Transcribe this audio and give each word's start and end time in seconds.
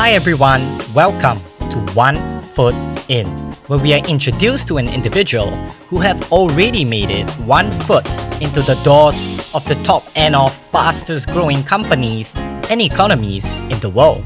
Hi 0.00 0.12
everyone, 0.12 0.62
welcome 0.94 1.38
to 1.68 1.78
One 1.92 2.42
Foot 2.42 2.74
In, 3.08 3.26
where 3.68 3.78
we 3.78 3.92
are 3.92 4.02
introduced 4.08 4.66
to 4.68 4.78
an 4.78 4.88
individual 4.88 5.54
who 5.90 5.98
have 5.98 6.32
already 6.32 6.86
made 6.86 7.10
it 7.10 7.28
one 7.40 7.70
foot 7.82 8.08
into 8.40 8.62
the 8.62 8.80
doors 8.82 9.20
of 9.54 9.62
the 9.68 9.74
top 9.84 10.04
and 10.16 10.34
of 10.34 10.54
fastest 10.54 11.28
growing 11.28 11.62
companies 11.62 12.34
and 12.70 12.80
economies 12.80 13.58
in 13.68 13.78
the 13.80 13.90
world. 13.90 14.24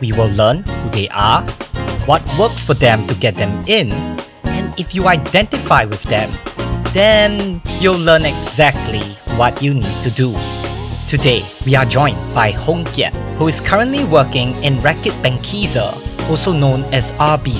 We 0.00 0.12
will 0.12 0.30
learn 0.30 0.62
who 0.62 0.88
they 0.88 1.10
are, 1.10 1.42
what 2.06 2.22
works 2.38 2.64
for 2.64 2.72
them 2.72 3.06
to 3.06 3.14
get 3.14 3.36
them 3.36 3.62
in, 3.66 3.92
and 4.44 4.80
if 4.80 4.94
you 4.94 5.06
identify 5.06 5.84
with 5.84 6.02
them, 6.04 6.30
then 6.94 7.60
you'll 7.78 7.98
learn 7.98 8.24
exactly 8.24 9.18
what 9.36 9.60
you 9.60 9.74
need 9.74 10.02
to 10.02 10.10
do. 10.10 10.34
Today, 11.08 11.44
we 11.66 11.76
are 11.76 11.84
joined 11.84 12.16
by 12.34 12.50
Hong 12.50 12.86
Kiet, 12.86 13.12
who 13.36 13.46
is 13.46 13.60
currently 13.60 14.04
working 14.04 14.54
in 14.64 14.76
Reckitt 14.76 15.12
Benckiser, 15.22 15.92
also 16.30 16.50
known 16.50 16.82
as 16.94 17.12
RB, 17.12 17.52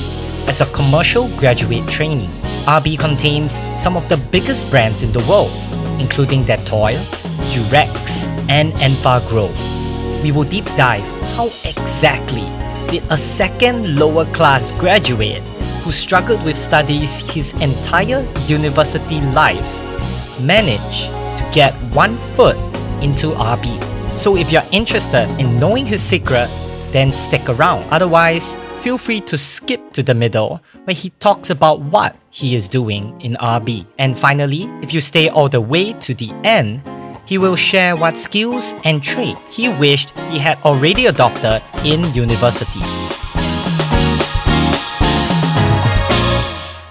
as 0.48 0.62
a 0.62 0.66
commercial 0.72 1.28
graduate 1.36 1.86
trainee. 1.86 2.26
RB 2.64 2.98
contains 2.98 3.52
some 3.80 3.98
of 3.98 4.08
the 4.08 4.16
biggest 4.16 4.70
brands 4.70 5.02
in 5.02 5.12
the 5.12 5.20
world, 5.28 5.52
including 6.00 6.44
Dettol, 6.44 6.96
Durex, 7.52 8.30
and 8.48 8.72
Enfagrow. 8.74 9.52
We 10.22 10.32
will 10.32 10.44
deep 10.44 10.64
dive 10.76 11.04
how 11.36 11.50
exactly 11.64 12.48
did 12.90 13.02
a 13.10 13.16
second 13.16 13.96
lower 13.96 14.24
class 14.32 14.72
graduate 14.72 15.42
who 15.84 15.90
struggled 15.90 16.42
with 16.46 16.56
studies 16.56 17.20
his 17.30 17.52
entire 17.60 18.26
university 18.46 19.20
life 19.32 20.40
manage 20.40 21.08
to 21.38 21.50
get 21.52 21.74
one 21.92 22.16
foot 22.34 22.56
into 23.04 23.28
RB. 23.36 23.68
So 24.16 24.34
if 24.34 24.50
you're 24.50 24.64
interested 24.72 25.28
in 25.38 25.60
knowing 25.60 25.84
his 25.84 26.02
secret, 26.02 26.48
then 26.90 27.12
stick 27.12 27.46
around. 27.50 27.84
Otherwise, 27.92 28.56
feel 28.80 28.96
free 28.96 29.20
to 29.20 29.36
skip 29.36 29.92
to 29.92 30.02
the 30.02 30.14
middle 30.14 30.62
where 30.84 30.94
he 30.94 31.10
talks 31.20 31.50
about 31.50 31.80
what 31.80 32.16
he 32.30 32.54
is 32.54 32.66
doing 32.66 33.20
in 33.20 33.34
RB. 33.34 33.86
And 33.98 34.18
finally, 34.18 34.64
if 34.82 34.94
you 34.94 35.00
stay 35.00 35.28
all 35.28 35.50
the 35.50 35.60
way 35.60 35.92
to 35.92 36.14
the 36.14 36.32
end, 36.44 36.80
he 37.26 37.36
will 37.36 37.56
share 37.56 37.94
what 37.94 38.16
skills 38.16 38.74
and 38.84 39.02
traits 39.02 39.40
he 39.54 39.68
wished 39.68 40.10
he 40.30 40.38
had 40.38 40.56
already 40.64 41.06
adopted 41.06 41.62
in 41.84 42.12
university. 42.14 42.80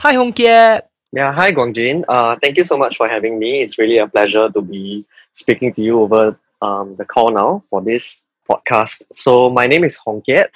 Hi 0.01 0.13
Hong 0.13 0.33
Kiet. 0.33 0.81
Yeah, 1.11 1.31
hi 1.31 1.51
Guangjin. 1.53 2.03
Uh, 2.07 2.35
thank 2.41 2.57
you 2.57 2.63
so 2.63 2.77
much 2.77 2.97
for 2.97 3.07
having 3.07 3.39
me. 3.39 3.61
It's 3.61 3.77
really 3.77 3.99
a 3.99 4.07
pleasure 4.07 4.49
to 4.49 4.61
be 4.61 5.05
speaking 5.33 5.73
to 5.73 5.81
you 5.81 5.99
over 6.01 6.37
um, 6.61 6.95
the 6.95 7.05
call 7.05 7.29
now 7.29 7.63
for 7.69 7.81
this 7.81 8.25
podcast. 8.49 9.03
So 9.11 9.49
my 9.49 9.67
name 9.67 9.83
is 9.83 9.95
Hong 9.97 10.21
Kiet. 10.21 10.49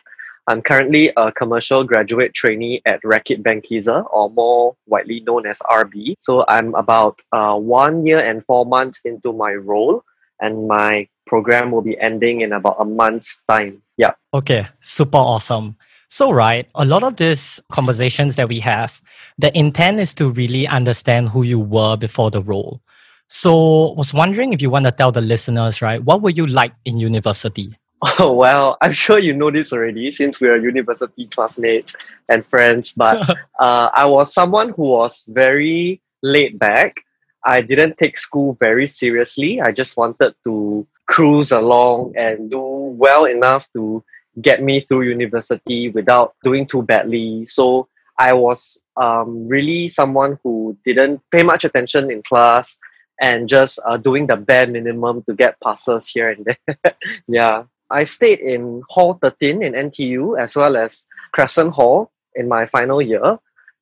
I'm 0.50 0.62
currently 0.62 1.12
a 1.18 1.30
commercial 1.30 1.84
graduate 1.84 2.34
trainee 2.34 2.82
at 2.86 3.02
Reckitt 3.04 3.44
Benckiser, 3.44 4.06
or 4.14 4.30
more 4.30 4.78
widely 4.86 5.20
known 5.20 5.46
as 5.46 5.60
RB. 5.70 6.16
So 6.22 6.46
I'm 6.48 6.74
about 6.76 7.20
uh, 7.34 7.58
one 7.58 8.06
year 8.06 8.20
and 8.20 8.46
four 8.46 8.66
months 8.66 9.02
into 9.04 9.34
my 9.34 9.54
role, 9.54 10.04
and 10.40 10.68
my 10.68 11.10
program 11.26 11.72
will 11.72 11.82
be 11.82 12.00
ending 12.00 12.42
in 12.42 12.54
about 12.54 12.78
a 12.80 12.86
month's 12.86 13.44
time. 13.50 13.82
Yeah. 13.98 14.12
Okay, 14.34 14.68
super 14.80 15.18
awesome. 15.18 15.76
So, 16.10 16.32
right, 16.32 16.66
a 16.76 16.86
lot 16.86 17.04
of 17.04 17.18
these 17.18 17.60
conversations 17.70 18.38
that 18.38 18.48
we 18.48 18.62
have, 18.62 19.02
the 19.38 19.56
intent 19.58 20.00
is 20.00 20.14
to 20.14 20.30
really 20.30 20.66
understand 20.66 21.28
who 21.28 21.44
you 21.44 21.60
were 21.60 21.98
before 21.98 22.32
the 22.32 22.42
role. 22.42 22.82
So, 23.28 23.92
was 23.94 24.14
wondering 24.14 24.54
if 24.54 24.62
you 24.62 24.70
want 24.70 24.86
to 24.86 24.92
tell 24.92 25.12
the 25.12 25.22
listeners, 25.22 25.82
right, 25.82 26.02
what 26.02 26.22
were 26.22 26.30
you 26.30 26.48
like 26.48 26.74
in 26.86 26.98
university? 26.98 27.78
Oh, 28.20 28.32
well, 28.32 28.78
I'm 28.84 28.92
sure 28.92 29.18
you 29.18 29.34
know 29.34 29.50
this 29.50 29.74
already 29.74 30.12
since 30.12 30.40
we 30.40 30.48
are 30.50 30.56
university 30.56 31.26
classmates 31.26 31.96
and 32.30 32.46
friends, 32.46 32.94
but 32.96 33.28
uh, 33.60 33.90
I 33.92 34.06
was 34.06 34.32
someone 34.32 34.70
who 34.70 34.84
was 34.84 35.28
very 35.30 36.00
laid 36.22 36.60
back. 36.60 36.98
I 37.44 37.62
didn't 37.62 37.98
take 37.98 38.20
school 38.20 38.56
very 38.62 38.86
seriously. 38.86 39.60
I 39.62 39.72
just 39.72 39.98
wanted 39.98 40.36
to 40.44 40.86
cruise 41.08 41.52
along 41.52 42.14
and 42.16 42.52
do 42.52 42.62
well 42.62 43.26
enough 43.26 43.68
to 43.74 44.04
get 44.44 44.62
me 44.62 44.82
through 44.82 45.10
university 45.10 45.90
without 45.90 46.36
doing 46.44 46.68
too 46.68 46.84
badly. 46.84 47.46
So 47.46 47.88
I 48.20 48.34
was 48.34 48.80
um, 48.96 49.48
really 49.48 49.88
someone 49.88 50.38
who 50.44 50.78
didn't 50.86 51.22
pay 51.32 51.42
much 51.42 51.66
attention 51.66 52.12
in 52.12 52.22
class 52.22 52.80
and 53.22 53.50
just 53.50 53.80
uh, 53.86 53.98
doing 53.98 54.28
the 54.28 54.36
bare 54.36 54.68
minimum 54.68 55.24
to 55.24 55.34
get 55.34 55.60
passes 55.62 56.10
here 56.10 56.30
and 56.30 56.46
there. 56.46 56.96
yeah. 57.28 57.64
I 57.90 58.04
stayed 58.04 58.40
in 58.40 58.84
Hall 58.90 59.18
13 59.22 59.64
in 59.64 59.74
NTU 59.74 60.40
as 60.40 60.56
well 60.56 60.76
as 60.76 61.06
Crescent 61.32 61.74
Hall 61.74 62.12
in 62.36 62.48
my 62.48 62.66
final 62.66 63.02
year. 63.02 63.40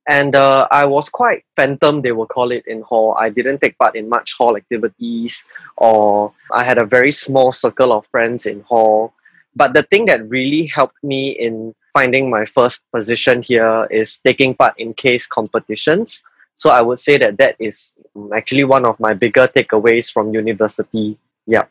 And 0.07 0.35
uh, 0.35 0.67
I 0.69 0.85
was 0.85 1.09
quite 1.09 1.43
phantom, 1.55 2.01
they 2.01 2.11
will 2.11 2.27
call 2.27 2.51
it 2.51 2.63
in 2.67 2.81
hall. 2.83 3.15
I 3.19 3.29
didn't 3.29 3.59
take 3.59 3.75
part 3.79 3.95
in 3.95 4.07
much 4.07 4.33
hall 4.37 4.55
activities, 4.55 5.47
or 5.77 6.31
I 6.51 6.63
had 6.63 6.77
a 6.77 6.85
very 6.85 7.11
small 7.11 7.51
circle 7.51 7.91
of 7.91 8.05
friends 8.07 8.45
in 8.45 8.61
hall. 8.61 9.13
But 9.55 9.73
the 9.73 9.81
thing 9.81 10.05
that 10.05 10.29
really 10.29 10.67
helped 10.67 11.03
me 11.03 11.29
in 11.29 11.73
finding 11.91 12.29
my 12.29 12.45
first 12.45 12.83
position 12.91 13.41
here 13.41 13.87
is 13.89 14.19
taking 14.19 14.53
part 14.53 14.75
in 14.77 14.93
case 14.93 15.25
competitions. 15.25 16.23
So 16.55 16.69
I 16.69 16.81
would 16.81 16.99
say 16.99 17.17
that 17.17 17.37
that 17.37 17.55
is 17.59 17.95
actually 18.33 18.63
one 18.63 18.85
of 18.85 18.99
my 18.99 19.13
bigger 19.13 19.47
takeaways 19.47 20.11
from 20.11 20.33
university. 20.33 21.17
Yeah. 21.45 21.65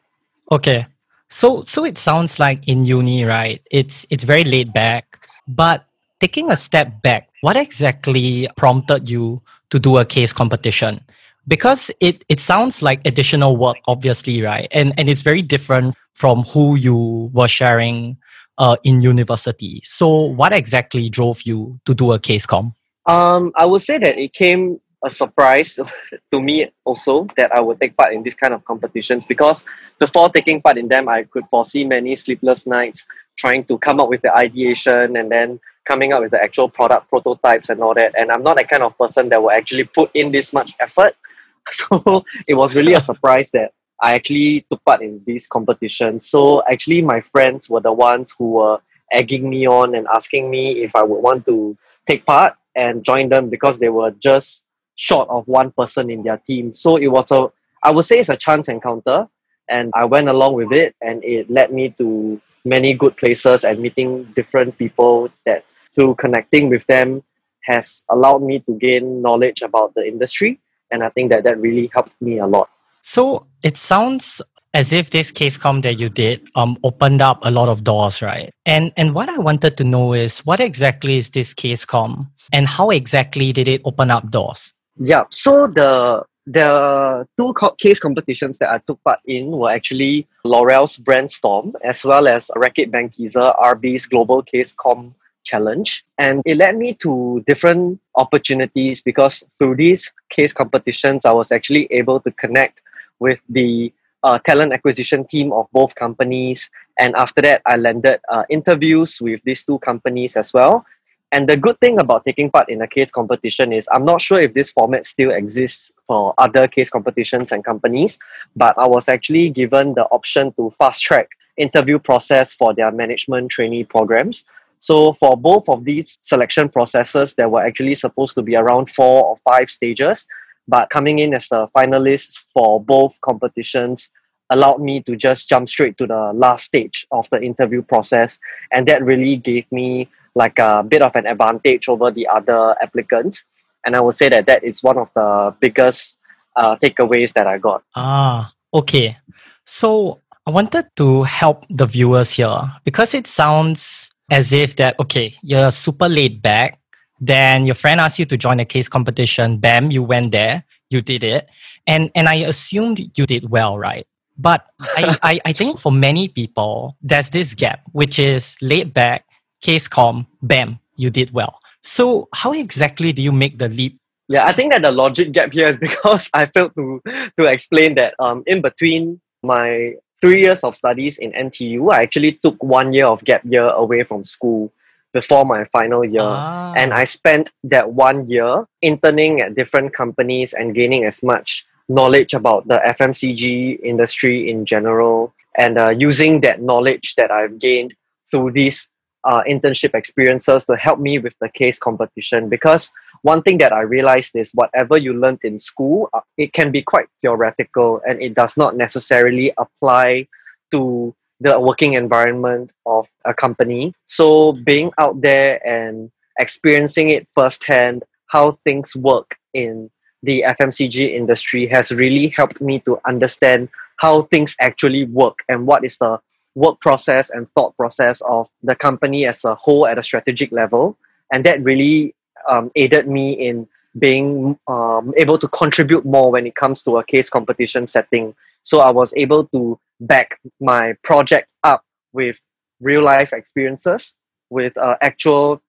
Okay. 0.51 0.87
So 1.31 1.63
so 1.63 1.85
it 1.85 1.99
sounds 1.99 2.39
like 2.39 2.69
in 2.69 2.85
uni, 2.85 3.25
right? 3.25 3.63
It's 3.71 4.07
it's 4.11 4.25
very 4.25 4.45
laid 4.45 4.73
back, 4.73 5.27
but 5.49 5.87
taking 6.21 6.51
a 6.51 6.57
step 6.57 7.03
back, 7.03 7.29
what 7.41 7.57
exactly 7.57 8.49
prompted 8.57 9.09
you 9.09 9.43
to 9.71 9.79
do 9.79 9.97
a 9.99 10.05
case 10.05 10.33
competition? 10.33 11.01
Because 11.49 11.91
it 12.01 12.25
it 12.29 12.41
sounds 12.41 12.83
like 12.83 13.01
additional 13.05 13.57
work, 13.57 13.77
obviously, 13.87 14.43
right? 14.43 14.69
And 14.71 14.93
and 14.99 15.09
it's 15.09 15.23
very 15.23 15.43
different 15.43 15.95
from 16.13 16.45
who 16.45 16.77
you 16.77 17.31
were 17.33 17.49
sharing 17.49 18.17
uh, 18.59 18.77
in 18.85 19.01
university. 19.01 19.83
So, 19.85 20.09
what 20.09 20.53
exactly 20.53 21.09
drove 21.09 21.43
you 21.43 21.81
to 21.85 21.95
do 21.95 22.13
a 22.13 22.19
case 22.19 22.47
com? 22.47 22.75
Um, 23.07 23.53
I 23.57 23.67
would 23.67 23.83
say 23.83 23.99
that 23.99 24.19
it 24.19 24.33
came 24.33 24.81
a 25.05 25.11
surprise 25.11 25.79
to 26.31 26.41
me 26.41 26.73
also 26.85 27.27
that 27.37 27.53
I 27.53 27.61
would 27.61 27.79
take 27.79 27.97
part 27.97 28.15
in 28.15 28.23
this 28.23 28.35
kind 28.35 28.55
of 28.55 28.65
competitions 28.65 29.27
because 29.27 29.65
before 29.99 30.31
taking 30.31 30.63
part 30.63 30.79
in 30.79 30.89
them, 30.89 31.09
I 31.09 31.25
could 31.25 31.45
foresee 31.51 31.85
many 31.85 32.15
sleepless 32.15 32.67
nights 32.67 33.07
trying 33.37 33.65
to 33.65 33.79
come 33.79 34.01
up 34.01 34.09
with 34.09 34.23
the 34.23 34.35
ideation 34.35 35.17
and 35.17 35.31
then 35.31 35.61
coming 35.85 36.13
up 36.13 36.23
with 36.23 36.31
the 36.31 36.43
actual 36.43 36.69
product 36.69 37.11
prototypes 37.11 37.69
and 37.69 37.83
all 37.83 37.95
that. 37.95 38.15
And 38.19 38.31
I'm 38.31 38.43
not 38.43 38.57
that 38.57 38.71
kind 38.71 38.83
of 38.83 38.97
person 38.97 39.29
that 39.29 39.43
will 39.43 39.51
actually 39.51 39.85
put 39.85 40.11
in 40.15 40.33
this 40.33 40.53
much 40.53 40.75
effort. 40.81 41.15
So 41.71 42.27
it 42.47 42.53
was 42.53 42.75
really 42.75 42.93
a 42.93 43.01
surprise 43.11 43.51
that 43.53 43.73
I 44.03 44.15
actually 44.15 44.67
took 44.71 44.85
part 44.85 45.01
in 45.01 45.23
these 45.27 45.49
competitions. 45.49 46.29
So 46.29 46.63
actually, 46.71 47.01
my 47.01 47.23
friends 47.23 47.71
were 47.71 47.81
the 47.81 47.93
ones 47.93 48.35
who 48.39 48.51
were 48.51 48.81
egging 49.11 49.49
me 49.49 49.67
on 49.67 49.95
and 49.95 50.07
asking 50.15 50.51
me 50.51 50.83
if 50.83 50.95
I 50.95 51.03
would 51.03 51.21
want 51.21 51.47
to 51.47 51.75
take 52.07 52.27
part 52.27 52.55
and 52.77 53.05
join 53.05 53.29
them 53.29 53.51
because 53.51 53.79
they 53.79 53.89
were 53.89 54.11
just 54.13 54.67
short 54.97 55.29
of 55.29 55.47
one 55.47 55.71
person 55.73 56.11
in 56.11 56.23
their 56.23 56.39
team. 56.39 56.75
So 56.75 56.97
it 56.97 57.09
was 57.09 57.31
a, 57.31 57.49
I 57.83 57.91
would 57.91 58.05
say 58.05 58.19
it's 58.19 58.29
a 58.29 58.37
chance 58.37 58.69
encounter. 58.69 59.29
And 59.69 59.91
I 59.95 60.05
went 60.05 60.29
along 60.29 60.55
with 60.55 60.73
it, 60.73 60.95
and 61.01 61.25
it 61.25 61.51
led 61.51 61.73
me 61.73 61.89
to 61.97 62.41
many 62.67 62.93
good 62.93 63.17
places 63.17 63.65
and 63.65 63.81
meeting 63.81 64.25
different 64.35 64.77
people 64.77 65.31
that 65.47 65.65
through 65.95 66.17
connecting 66.17 66.69
with 66.69 66.87
them 66.87 67.23
has 67.65 68.05
allowed 68.11 68.43
me 68.43 68.59
to 68.61 68.75
gain 68.79 69.23
knowledge 69.23 69.63
about 69.63 69.95
the 69.95 70.07
industry. 70.07 70.61
And 70.91 71.03
I 71.03 71.09
think 71.09 71.31
that 71.31 71.45
that 71.45 71.59
really 71.59 71.91
helped 71.95 72.21
me 72.21 72.39
a 72.39 72.47
lot. 72.47 72.69
So 73.01 73.47
it 73.63 73.77
sounds 73.77 74.43
as 74.75 74.93
if 74.93 75.11
this 75.11 75.31
case 75.31 75.57
com 75.57 75.81
that 75.83 75.99
you 75.99 76.09
did 76.09 76.47
um, 76.57 76.77
opened 76.83 77.23
up 77.23 77.39
a 77.43 77.51
lot 77.51 77.69
of 77.69 77.85
doors, 77.85 78.21
right? 78.21 78.51
And 78.67 78.93
and 78.97 79.15
what 79.15 79.29
I 79.29 79.39
wanted 79.39 79.77
to 79.79 79.85
know 79.85 80.13
is 80.13 80.41
what 80.41 80.61
exactly 80.61 81.17
is 81.17 81.31
this 81.31 81.55
case 81.55 81.85
com 81.85 82.31
and 82.53 82.67
how 82.67 82.91
exactly 82.91 83.53
did 83.53 83.69
it 83.69 83.81
open 83.85 84.11
up 84.11 84.31
doors? 84.31 84.75
Yeah, 84.99 85.25
so 85.31 85.69
the 85.69 86.25
the 86.47 87.27
two 87.39 87.55
co- 87.55 87.71
case 87.79 87.99
competitions 87.99 88.59
that 88.59 88.71
I 88.71 88.79
took 88.79 89.03
part 89.03 89.21
in 89.25 89.51
were 89.53 89.71
actually 89.71 90.27
L'Oreal's 90.45 90.99
Brandstorm 90.99 91.73
as 91.83 92.05
well 92.05 92.29
as 92.29 92.51
Reckitt 92.55 92.91
Benckiser 92.91 93.59
RB's 93.59 94.05
Global 94.05 94.43
Case 94.43 94.75
Com 94.75 95.15
challenge 95.45 96.05
and 96.17 96.43
it 96.47 96.57
led 96.57 96.75
me 96.75 96.95
to 96.95 97.45
different 97.47 98.01
opportunities 98.17 99.03
because 99.03 99.45
through 99.59 99.77
these 99.77 100.11
case 100.31 100.55
competitions 100.55 101.27
i 101.27 101.31
was 101.31 101.53
actually 101.53 101.87
able 101.91 102.19
to 102.19 102.31
connect 102.31 102.81
with 103.21 103.43
the 103.51 103.93
uh, 104.25 104.39
talent 104.39 104.73
acquisition 104.73 105.25
team 105.25 105.53
of 105.53 105.69
both 105.73 105.95
companies. 105.95 106.71
And 106.99 107.15
after 107.15 107.43
that, 107.43 107.63
I 107.67 107.77
landed 107.77 108.21
uh, 108.29 108.45
interviews 108.49 109.21
with 109.21 109.41
these 109.45 109.65
two 109.65 109.79
companies 109.79 110.37
as 110.37 110.53
well. 110.53 110.85
And 111.31 111.49
the 111.49 111.57
good 111.57 111.79
thing 111.81 111.99
about 111.99 112.25
taking 112.25 112.51
part 112.51 112.69
in 112.69 112.81
a 112.81 112.87
case 112.87 113.11
competition 113.11 113.73
is 113.73 113.89
I'm 113.93 114.05
not 114.05 114.23
sure 114.23 114.41
if 114.41 114.55
this 114.55 114.71
format 114.71 115.05
still 115.05 115.31
exists 115.31 115.93
for 116.07 116.33
other 116.39 116.69
case 116.69 116.91
competitions 116.91 117.51
and 117.51 117.65
companies, 117.65 118.19
but 118.55 118.79
I 118.79 118.87
was 118.87 119.09
actually 119.09 119.51
given 119.51 119.95
the 119.95 120.05
option 120.05 120.53
to 120.53 120.71
fast 120.79 121.03
track 121.03 121.29
interview 121.57 121.99
process 121.99 122.55
for 122.55 122.73
their 122.73 122.91
management 122.93 123.51
trainee 123.51 123.85
programs. 123.85 124.45
So 124.79 125.13
for 125.15 125.37
both 125.37 125.69
of 125.69 125.85
these 125.85 126.19
selection 126.23 126.69
processes, 126.69 127.35
there 127.35 127.49
were 127.49 127.65
actually 127.65 127.95
supposed 127.95 128.35
to 128.35 128.43
be 128.43 128.55
around 128.55 128.91
four 128.91 129.25
or 129.25 129.37
five 129.39 129.71
stages, 129.71 130.29
but 130.69 130.91
coming 130.91 131.19
in 131.19 131.35
as 131.35 131.49
a 131.53 131.69
finalist 131.77 132.47
for 132.53 132.83
both 132.83 133.21
competitions 133.21 134.11
allowed 134.51 134.81
me 134.81 135.01
to 135.03 135.17
just 135.17 135.49
jump 135.49 135.69
straight 135.69 135.97
to 135.99 136.07
the 136.07 136.33
last 136.35 136.65
stage 136.65 137.07
of 137.11 137.29
the 137.31 137.41
interview 137.43 137.83
process, 137.83 138.39
and 138.73 138.87
that 138.89 139.03
really 139.05 139.37
gave 139.37 139.71
me 139.73 140.09
like 140.35 140.59
a 140.59 140.83
bit 140.83 141.03
of 141.03 141.15
an 141.15 141.27
advantage 141.27 141.89
over 141.89 142.11
the 142.11 142.27
other 142.27 142.77
applicants. 142.83 143.45
And 143.87 143.95
I 143.95 144.01
would 144.01 144.15
say 144.15 144.29
that 144.29 144.47
that 144.47 144.65
is 144.65 144.83
one 144.83 144.99
of 144.99 145.11
the 145.15 145.55
biggest 145.61 146.19
uh, 146.57 146.77
takeaways 146.77 147.33
that 147.35 147.47
I 147.47 147.59
got. 147.59 147.83
Ah, 147.95 148.53
okay. 148.73 149.19
So 149.65 150.21
I 150.47 150.51
wanted 150.51 150.87
to 150.97 151.23
help 151.23 151.65
the 151.71 151.87
viewers 151.87 152.33
here 152.33 152.61
because 152.85 153.15
it 153.15 153.27
sounds 153.27 154.11
as 154.31 154.53
if 154.53 154.77
that 154.77 154.99
okay, 155.01 155.35
you're 155.43 155.71
super 155.71 156.09
laid 156.09 156.43
back. 156.43 156.79
Then 157.25 157.65
your 157.65 157.75
friend 157.75 158.01
asked 158.01 158.19
you 158.19 158.27
to 158.27 158.37
join 158.37 158.61
a 158.61 158.65
case 158.65 158.87
competition. 158.87 159.57
Bam, 159.57 159.91
you 159.91 160.03
went 160.03 160.33
there. 160.33 160.65
You 160.91 161.01
did 161.01 161.25
it, 161.25 161.49
and 161.87 162.11
and 162.15 162.29
I 162.29 162.45
assumed 162.45 163.01
you 163.17 163.25
did 163.27 163.49
well, 163.49 163.79
right? 163.79 164.07
But 164.37 164.67
I, 164.81 165.19
I, 165.23 165.41
I 165.47 165.53
think 165.53 165.79
for 165.79 165.91
many 165.91 166.29
people, 166.29 166.97
there's 167.01 167.31
this 167.31 167.55
gap, 167.55 167.81
which 167.93 168.19
is 168.19 168.57
laid 168.61 168.93
back, 168.93 169.25
case 169.63 169.89
com, 169.89 170.27
bam, 170.43 170.79
you 170.97 171.09
did 171.09 171.33
well. 171.33 171.61
So 171.83 172.29
how 172.35 172.53
exactly 172.53 173.13
do 173.13 173.23
you 173.23 173.33
make 173.33 173.59
the 173.59 173.69
leap 173.69 173.99
yeah, 174.29 174.47
I 174.47 174.53
think 174.53 174.73
that 174.73 174.81
the 174.81 174.91
logic 174.91 175.33
gap 175.33 175.53
here 175.53 175.67
is 175.67 175.77
because 175.89 176.31
I 176.33 176.47
failed 176.47 176.75
to 176.77 177.01
to 177.39 177.45
explain 177.45 177.95
that 177.97 178.15
um, 178.19 178.43
in 178.47 178.63
between 178.63 179.21
my 179.43 179.95
three 180.21 180.41
years 180.41 180.65
of 180.65 180.77
studies 180.77 181.19
in 181.19 181.33
NTU, 181.33 181.93
I 181.93 182.03
actually 182.03 182.41
took 182.43 182.63
one 182.63 182.93
year 182.93 183.07
of 183.07 183.25
gap 183.25 183.43
year 183.45 183.69
away 183.69 184.05
from 184.05 184.25
school 184.25 184.73
before 185.15 185.47
my 185.47 185.65
final 185.65 186.05
year. 186.05 186.21
Ah. 186.27 186.75
And 186.77 186.93
I 186.93 187.05
spent 187.05 187.53
that 187.63 187.93
one 187.93 188.29
year 188.29 188.67
interning 188.83 189.41
at 189.41 189.55
different 189.55 189.95
companies 189.95 190.53
and 190.53 190.75
gaining 190.75 191.05
as 191.05 191.23
much 191.23 191.65
knowledge 191.89 192.35
about 192.35 192.67
the 192.69 192.83
FMCG 192.85 193.81
industry 193.83 194.51
in 194.51 194.67
general 194.67 195.33
and 195.57 195.79
uh, 195.79 195.91
using 195.91 196.41
that 196.43 196.61
knowledge 196.61 197.15
that 197.17 197.31
I've 197.31 197.59
gained 197.59 197.95
through 198.31 198.53
these 198.53 198.91
uh, 199.23 199.43
internship 199.49 199.95
experiences 199.95 200.67
to 200.67 200.77
help 200.77 200.99
me 200.99 201.19
with 201.19 201.35
the 201.41 201.49
case 201.49 201.79
competition 201.79 202.49
because 202.49 202.93
one 203.23 203.41
thing 203.43 203.57
that 203.59 203.73
I 203.73 203.81
realized 203.81 204.37
is 204.37 204.51
whatever 204.53 204.99
you 204.99 205.15
learned 205.15 205.41
in 205.45 205.59
school, 205.59 206.11
uh, 206.13 206.21
it 206.37 206.53
can 206.53 206.71
be 206.71 206.83
quite 206.83 207.07
theoretical 207.23 208.03
and 208.07 208.21
it 208.21 208.35
does 208.35 208.59
not 208.59 208.77
necessarily 208.77 209.53
apply 209.57 210.27
to 210.73 211.15
the 211.45 211.61
working 211.61 211.93
environment 211.93 212.73
of 212.87 213.07
a 213.27 213.35
company. 213.35 213.95
So 214.07 214.53
being 214.53 214.91
out 214.99 215.21
there 215.21 215.65
and 215.67 216.11
experiencing 216.41 217.11
it 217.11 217.29
firsthand, 217.33 218.03
how 218.29 218.53
things 218.65 218.97
work 218.97 219.37
in 219.53 219.91
the 220.23 220.43
FMCG 220.47 221.15
industry 221.15 221.67
has 221.67 221.93
really 221.93 222.29
helped 222.29 222.63
me 222.63 222.81
to 222.81 222.99
understand 223.07 223.69
how 223.99 224.23
things 224.23 224.57
actually 224.59 225.05
work 225.05 225.41
and 225.49 225.67
what 225.67 225.85
is 225.85 225.99
the 225.99 226.19
work 226.55 226.81
process 226.81 227.29
and 227.29 227.47
thought 227.51 227.77
process 227.77 228.23
of 228.23 228.49
the 228.63 228.75
company 228.75 229.27
as 229.27 229.45
a 229.45 229.55
whole 229.55 229.87
at 229.87 229.99
a 229.99 230.03
strategic 230.03 230.51
level. 230.51 230.97
And 231.31 231.45
that 231.45 231.63
really 231.63 232.15
um, 232.49 232.71
aided 232.75 233.07
me 233.07 233.33
in 233.33 233.69
being 233.99 234.59
um, 234.67 235.13
able 235.17 235.39
to 235.39 235.49
contribute 235.49 236.07
more 236.07 236.33
when 236.33 236.47
it 236.47 236.55
comes 236.55 236.83
to 236.85 236.97
a 236.97 237.05
case 237.05 237.29
competition 237.29 237.87
setting. 237.87 238.35
So 238.63 238.81
I 238.81 238.91
was 238.91 239.13
able 239.15 239.45
to 239.49 239.79
back 240.01 240.41
my 240.61 240.95
project 241.03 241.53
up 241.63 241.85
with 242.13 242.41
real 242.81 243.03
life 243.03 243.33
experiences, 243.33 244.17
with 244.51 244.77
uh, 244.77 244.97
actual 245.03 245.63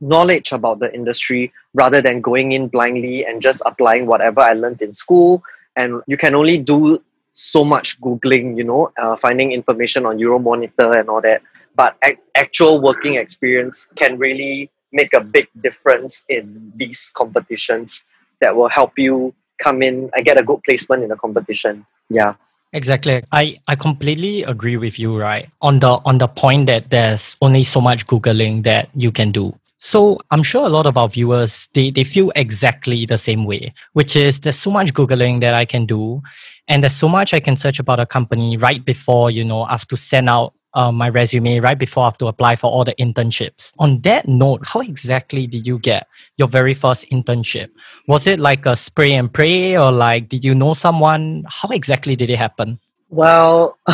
knowledge 0.00 0.52
about 0.52 0.78
the 0.78 0.92
industry 0.94 1.52
rather 1.74 2.00
than 2.00 2.20
going 2.20 2.52
in 2.52 2.68
blindly 2.68 3.24
and 3.26 3.42
just 3.42 3.62
applying 3.66 4.06
whatever 4.06 4.40
I 4.40 4.54
learned 4.54 4.80
in 4.80 4.92
school. 4.92 5.42
And 5.76 6.02
you 6.06 6.16
can 6.16 6.34
only 6.34 6.58
do 6.58 7.02
so 7.32 7.64
much 7.64 8.00
googling 8.00 8.56
you 8.58 8.64
know 8.64 8.92
uh, 9.00 9.14
finding 9.14 9.52
information 9.52 10.04
on 10.04 10.18
euromonitor 10.18 10.98
and 10.98 11.08
all 11.08 11.20
that. 11.20 11.42
But 11.76 11.96
actual 12.34 12.80
working 12.80 13.14
experience 13.14 13.86
can 13.94 14.18
really 14.18 14.70
make 14.92 15.14
a 15.14 15.20
big 15.20 15.48
difference 15.60 16.24
in 16.28 16.72
these 16.74 17.12
competitions 17.14 18.04
that 18.40 18.56
will 18.56 18.68
help 18.68 18.98
you 18.98 19.32
come 19.62 19.82
in 19.82 20.10
and 20.14 20.24
get 20.24 20.38
a 20.38 20.42
good 20.42 20.60
placement 20.64 21.02
in 21.02 21.08
the 21.10 21.16
competition. 21.16 21.86
Yeah 22.08 22.34
Exactly. 22.72 23.22
I, 23.32 23.58
I 23.66 23.74
completely 23.74 24.44
agree 24.44 24.76
with 24.76 24.98
you, 24.98 25.18
right? 25.18 25.48
On 25.60 25.80
the 25.80 26.00
on 26.04 26.18
the 26.18 26.28
point 26.28 26.66
that 26.66 26.90
there's 26.90 27.36
only 27.40 27.64
so 27.64 27.80
much 27.80 28.06
Googling 28.06 28.62
that 28.62 28.88
you 28.94 29.10
can 29.10 29.32
do. 29.32 29.54
So 29.78 30.18
I'm 30.30 30.42
sure 30.42 30.66
a 30.66 30.68
lot 30.68 30.86
of 30.86 30.96
our 30.96 31.08
viewers 31.08 31.68
they, 31.74 31.90
they 31.90 32.04
feel 32.04 32.30
exactly 32.36 33.06
the 33.06 33.18
same 33.18 33.44
way, 33.44 33.74
which 33.94 34.14
is 34.14 34.40
there's 34.40 34.58
so 34.58 34.70
much 34.70 34.94
Googling 34.94 35.40
that 35.40 35.54
I 35.54 35.64
can 35.64 35.84
do. 35.84 36.22
And 36.68 36.84
there's 36.84 36.94
so 36.94 37.08
much 37.08 37.34
I 37.34 37.40
can 37.40 37.56
search 37.56 37.80
about 37.80 37.98
a 37.98 38.06
company 38.06 38.56
right 38.56 38.84
before, 38.84 39.32
you 39.32 39.44
know, 39.44 39.62
I 39.62 39.72
have 39.72 39.88
to 39.88 39.96
send 39.96 40.28
out 40.28 40.54
uh, 40.74 40.92
my 40.92 41.08
resume, 41.08 41.60
right 41.60 41.78
before 41.78 42.04
I 42.04 42.06
have 42.06 42.18
to 42.18 42.26
apply 42.26 42.56
for 42.56 42.70
all 42.70 42.84
the 42.84 42.94
internships. 42.94 43.72
On 43.78 44.00
that 44.02 44.28
note, 44.28 44.66
how 44.66 44.80
exactly 44.80 45.46
did 45.46 45.66
you 45.66 45.78
get 45.78 46.06
your 46.36 46.48
very 46.48 46.74
first 46.74 47.08
internship? 47.10 47.70
Was 48.06 48.26
it 48.26 48.38
like 48.38 48.66
a 48.66 48.76
spray 48.76 49.14
and 49.14 49.32
pray 49.32 49.76
or 49.76 49.90
like 49.92 50.28
did 50.28 50.44
you 50.44 50.54
know 50.54 50.74
someone? 50.74 51.44
How 51.48 51.68
exactly 51.70 52.16
did 52.16 52.30
it 52.30 52.36
happen? 52.36 52.78
Well, 53.08 53.78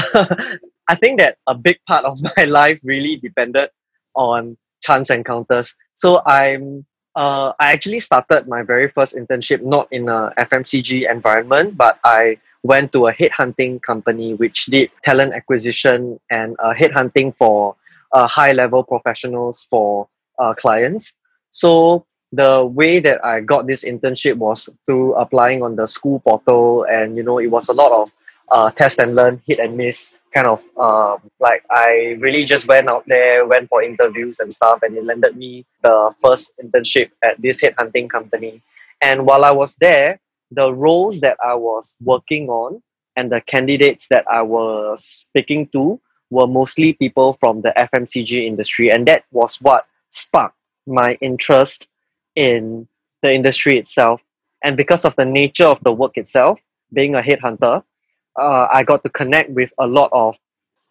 I 0.88 0.94
think 0.94 1.18
that 1.18 1.38
a 1.46 1.54
big 1.54 1.78
part 1.86 2.04
of 2.04 2.20
my 2.36 2.44
life 2.44 2.78
really 2.82 3.16
depended 3.16 3.70
on 4.14 4.56
chance 4.82 5.10
encounters. 5.10 5.74
So 5.94 6.22
I'm 6.26 6.84
uh, 7.16 7.52
I 7.58 7.72
actually 7.72 8.00
started 8.00 8.46
my 8.46 8.62
very 8.62 8.88
first 8.88 9.16
internship 9.16 9.62
not 9.62 9.88
in 9.90 10.08
a 10.08 10.32
FMCG 10.38 11.10
environment, 11.10 11.76
but 11.76 11.98
I 12.04 12.38
went 12.62 12.92
to 12.92 13.06
a 13.06 13.12
headhunting 13.12 13.80
company 13.82 14.34
which 14.34 14.66
did 14.66 14.90
talent 15.02 15.32
acquisition 15.32 16.20
and 16.30 16.56
uh, 16.58 16.74
headhunting 16.74 17.34
for 17.36 17.74
uh, 18.12 18.26
high 18.28 18.52
level 18.52 18.84
professionals 18.84 19.66
for 19.70 20.08
uh, 20.38 20.52
clients. 20.54 21.16
So 21.50 22.04
the 22.32 22.66
way 22.66 23.00
that 23.00 23.24
I 23.24 23.40
got 23.40 23.66
this 23.66 23.82
internship 23.84 24.36
was 24.36 24.68
through 24.84 25.14
applying 25.14 25.62
on 25.62 25.76
the 25.76 25.86
school 25.86 26.20
portal, 26.20 26.84
and 26.84 27.16
you 27.16 27.22
know 27.22 27.38
it 27.38 27.46
was 27.46 27.68
a 27.68 27.72
lot 27.72 27.92
of 27.92 28.12
uh, 28.50 28.70
test 28.70 28.98
and 28.98 29.14
learn, 29.14 29.40
hit 29.46 29.58
and 29.58 29.76
miss 29.76 30.18
kind 30.36 30.46
of 30.46 30.60
um, 30.76 31.30
like 31.40 31.64
I 31.70 32.16
really 32.20 32.44
just 32.44 32.68
went 32.68 32.90
out 32.90 33.04
there, 33.06 33.46
went 33.46 33.70
for 33.70 33.82
interviews 33.82 34.38
and 34.38 34.52
stuff, 34.52 34.82
and 34.82 34.94
it 34.94 35.04
landed 35.04 35.34
me 35.34 35.64
the 35.80 36.12
first 36.20 36.52
internship 36.62 37.08
at 37.24 37.40
this 37.40 37.62
headhunting 37.62 38.10
company. 38.10 38.60
And 39.00 39.24
while 39.24 39.46
I 39.46 39.50
was 39.50 39.76
there, 39.76 40.20
the 40.50 40.74
roles 40.74 41.20
that 41.20 41.38
I 41.42 41.54
was 41.54 41.96
working 42.04 42.50
on 42.50 42.82
and 43.16 43.32
the 43.32 43.40
candidates 43.40 44.08
that 44.08 44.26
I 44.30 44.42
was 44.42 45.02
speaking 45.02 45.68
to 45.68 45.98
were 46.28 46.46
mostly 46.46 46.92
people 46.92 47.32
from 47.40 47.62
the 47.62 47.72
FMCG 47.78 48.46
industry, 48.46 48.90
and 48.90 49.08
that 49.08 49.24
was 49.32 49.58
what 49.62 49.86
sparked 50.10 50.58
my 50.86 51.16
interest 51.22 51.88
in 52.34 52.86
the 53.22 53.32
industry 53.32 53.78
itself. 53.78 54.20
And 54.62 54.76
because 54.76 55.06
of 55.06 55.16
the 55.16 55.24
nature 55.24 55.64
of 55.64 55.80
the 55.82 55.92
work 55.92 56.18
itself, 56.18 56.60
being 56.92 57.14
a 57.14 57.22
headhunter, 57.22 57.82
uh, 58.38 58.68
I 58.72 58.82
got 58.82 59.02
to 59.04 59.08
connect 59.08 59.50
with 59.50 59.72
a 59.78 59.86
lot 59.86 60.10
of 60.12 60.36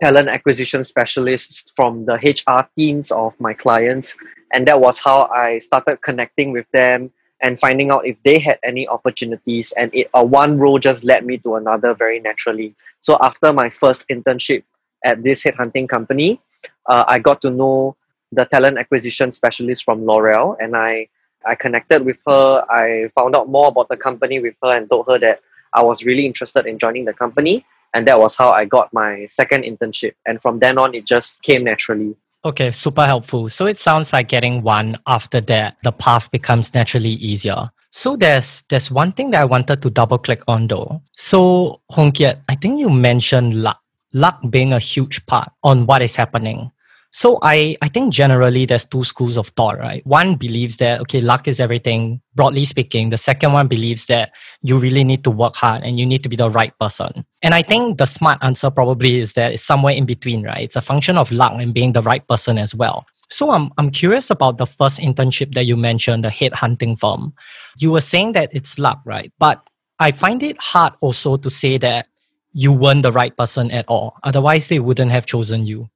talent 0.02 0.28
acquisition 0.28 0.84
specialists 0.84 1.72
from 1.76 2.06
the 2.06 2.16
HR 2.16 2.68
teams 2.78 3.12
of 3.12 3.40
my 3.40 3.54
clients. 3.54 4.18
And 4.54 4.68
that 4.68 4.80
was 4.80 5.00
how 5.00 5.24
I 5.34 5.58
started 5.60 6.02
connecting 6.02 6.52
with 6.52 6.66
them 6.72 7.12
and 7.42 7.60
finding 7.60 7.92
out 7.92 8.06
if 8.06 8.18
they 8.24 8.40
had 8.40 8.60
any 8.64 8.88
opportunities. 8.88 9.72
And 9.74 9.94
it, 9.94 10.10
uh, 10.14 10.24
one 10.24 10.58
role 10.58 10.80
just 10.80 11.04
led 11.04 11.26
me 11.26 11.38
to 11.40 11.56
another 11.56 11.94
very 11.94 12.20
naturally. 12.20 12.76
So 13.02 13.18
after 13.22 13.54
my 13.54 13.70
first 13.70 14.08
internship 14.10 14.64
at 15.04 15.24
this 15.24 15.44
headhunting 15.44 15.88
company, 15.88 16.42
uh, 16.88 17.06
I 17.08 17.20
got 17.20 17.42
to 17.44 17.50
know 17.50 17.96
the 18.32 18.46
talent 18.46 18.78
acquisition 18.78 19.32
specialist 19.32 19.84
from 19.84 20.06
L'Oreal 20.06 20.58
and 20.60 20.76
I, 20.76 21.08
I 21.46 21.56
connected 21.56 22.04
with 22.04 22.18
her. 22.28 22.66
I 22.70 23.10
found 23.16 23.36
out 23.36 23.50
more 23.50 23.68
about 23.68 23.90
the 23.90 23.98
company 23.98 24.40
with 24.40 24.56
her 24.64 24.76
and 24.76 24.90
told 24.90 25.08
her 25.08 25.20
that 25.20 25.42
I 25.76 25.84
was 25.84 26.06
really 26.06 26.26
interested 26.26 26.66
in 26.66 26.80
joining 26.80 27.06
the 27.06 27.14
company. 27.14 27.66
And 27.94 28.06
that 28.08 28.20
was 28.20 28.36
how 28.36 28.52
I 28.52 28.66
got 28.66 28.92
my 28.94 29.26
second 29.30 29.64
internship. 29.64 30.16
And 30.26 30.42
from 30.42 30.60
then 30.60 30.78
on, 30.78 30.94
it 30.94 31.06
just 31.06 31.44
came 31.44 31.64
naturally. 31.64 32.16
Okay, 32.44 32.72
super 32.72 33.06
helpful. 33.06 33.50
So 33.50 33.66
it 33.66 33.78
sounds 33.78 34.12
like 34.12 34.28
getting 34.28 34.62
one 34.62 34.98
after 35.08 35.40
that, 35.42 35.78
the 35.82 35.92
path 35.92 36.30
becomes 36.30 36.74
naturally 36.74 37.12
easier. 37.12 37.72
So 37.92 38.18
there's 38.18 38.64
there's 38.68 38.92
one 38.92 39.14
thing 39.14 39.32
that 39.32 39.42
I 39.42 39.46
wanted 39.46 39.82
to 39.82 39.90
double 39.90 40.18
click 40.18 40.44
on 40.48 40.68
though. 40.68 41.02
So 41.16 41.82
Hong 41.92 42.12
Kiet, 42.12 42.38
I 42.50 42.56
think 42.56 42.80
you 42.80 42.90
mentioned 42.90 43.64
luck, 43.64 43.80
luck 44.12 44.42
being 44.50 44.74
a 44.74 44.80
huge 44.80 45.26
part 45.26 45.50
on 45.64 45.86
what 45.86 46.02
is 46.02 46.18
happening. 46.18 46.72
So 47.16 47.40
I, 47.42 47.78
I 47.82 47.88
think 47.88 48.12
generally 48.12 48.66
there's 48.66 48.84
two 48.84 49.06
schools 49.06 49.38
of 49.38 49.48
thought, 49.56 49.80
right? 49.80 50.06
One 50.06 50.36
believes 50.36 50.76
that, 50.78 51.00
okay, 51.00 51.22
luck 51.22 51.48
is 51.48 51.62
everything, 51.62 52.20
broadly 52.36 52.66
speaking. 52.66 53.10
The 53.10 53.18
second 53.18 53.54
one 53.54 53.70
believes 53.70 54.08
that 54.08 54.36
you 54.64 54.78
really 54.78 55.06
need 55.06 55.24
to 55.24 55.32
work 55.32 55.56
hard 55.56 55.84
and 55.84 55.98
you 55.98 56.06
need 56.06 56.24
to 56.24 56.30
be 56.30 56.36
the 56.36 56.50
right 56.50 56.78
person. 56.78 57.26
And 57.42 57.54
I 57.54 57.62
think 57.62 58.00
the 58.00 58.06
smart 58.06 58.40
answer 58.42 58.70
probably 58.70 59.22
is 59.22 59.32
that 59.36 59.54
it's 59.54 59.64
somewhere 59.64 59.94
in 59.94 60.06
between, 60.06 60.44
right? 60.44 60.66
It's 60.66 60.76
a 60.76 60.82
function 60.82 61.18
of 61.18 61.32
luck 61.32 61.54
and 61.58 61.74
being 61.74 61.94
the 61.94 62.02
right 62.02 62.28
person 62.28 62.58
as 62.58 62.76
well. 62.76 63.06
So 63.30 63.52
I'm, 63.52 63.72
I'm 63.78 63.92
curious 63.92 64.30
about 64.30 64.58
the 64.58 64.68
first 64.68 65.00
internship 65.00 65.54
that 65.54 65.66
you 65.66 65.78
mentioned, 65.78 66.26
the 66.26 66.30
headhunting 66.30 67.00
firm. 67.00 67.34
You 67.80 67.94
were 67.94 68.02
saying 68.02 68.34
that 68.34 68.50
it's 68.52 68.78
luck, 68.78 69.00
right? 69.06 69.32
But 69.40 69.66
I 70.00 70.12
find 70.12 70.44
it 70.44 70.60
hard 70.60 70.92
also 71.00 71.38
to 71.38 71.50
say 71.50 71.78
that 71.78 72.08
you 72.52 72.74
weren't 72.74 73.04
the 73.04 73.14
right 73.14 73.36
person 73.38 73.72
at 73.72 73.86
all. 73.88 74.18
Otherwise, 74.24 74.68
they 74.68 74.80
wouldn't 74.80 75.12
have 75.12 75.26
chosen 75.26 75.66
you. 75.66 75.90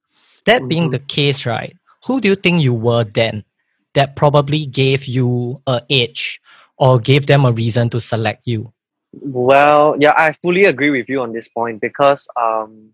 That 0.46 0.68
being 0.68 0.84
mm-hmm. 0.84 0.92
the 0.92 1.00
case, 1.00 1.46
right? 1.46 1.76
Who 2.08 2.22
do 2.22 2.30
you 2.30 2.36
think 2.36 2.62
you 2.62 2.74
were 2.74 3.04
then 3.04 3.44
that 3.94 4.16
probably 4.16 4.66
gave 4.66 5.06
you 5.06 5.62
a 5.68 5.82
edge 5.90 6.42
or 6.78 7.00
gave 7.00 7.28
them 7.28 7.46
a 7.46 7.52
reason 7.52 7.90
to 7.90 8.00
select 8.00 8.48
you? 8.48 8.72
Well, 9.14 9.96
yeah, 10.00 10.14
I 10.16 10.34
fully 10.42 10.66
agree 10.66 10.92
with 10.92 11.10
you 11.10 11.22
on 11.22 11.34
this 11.34 11.50
point 11.50 11.82
because 11.82 12.28
um, 12.40 12.94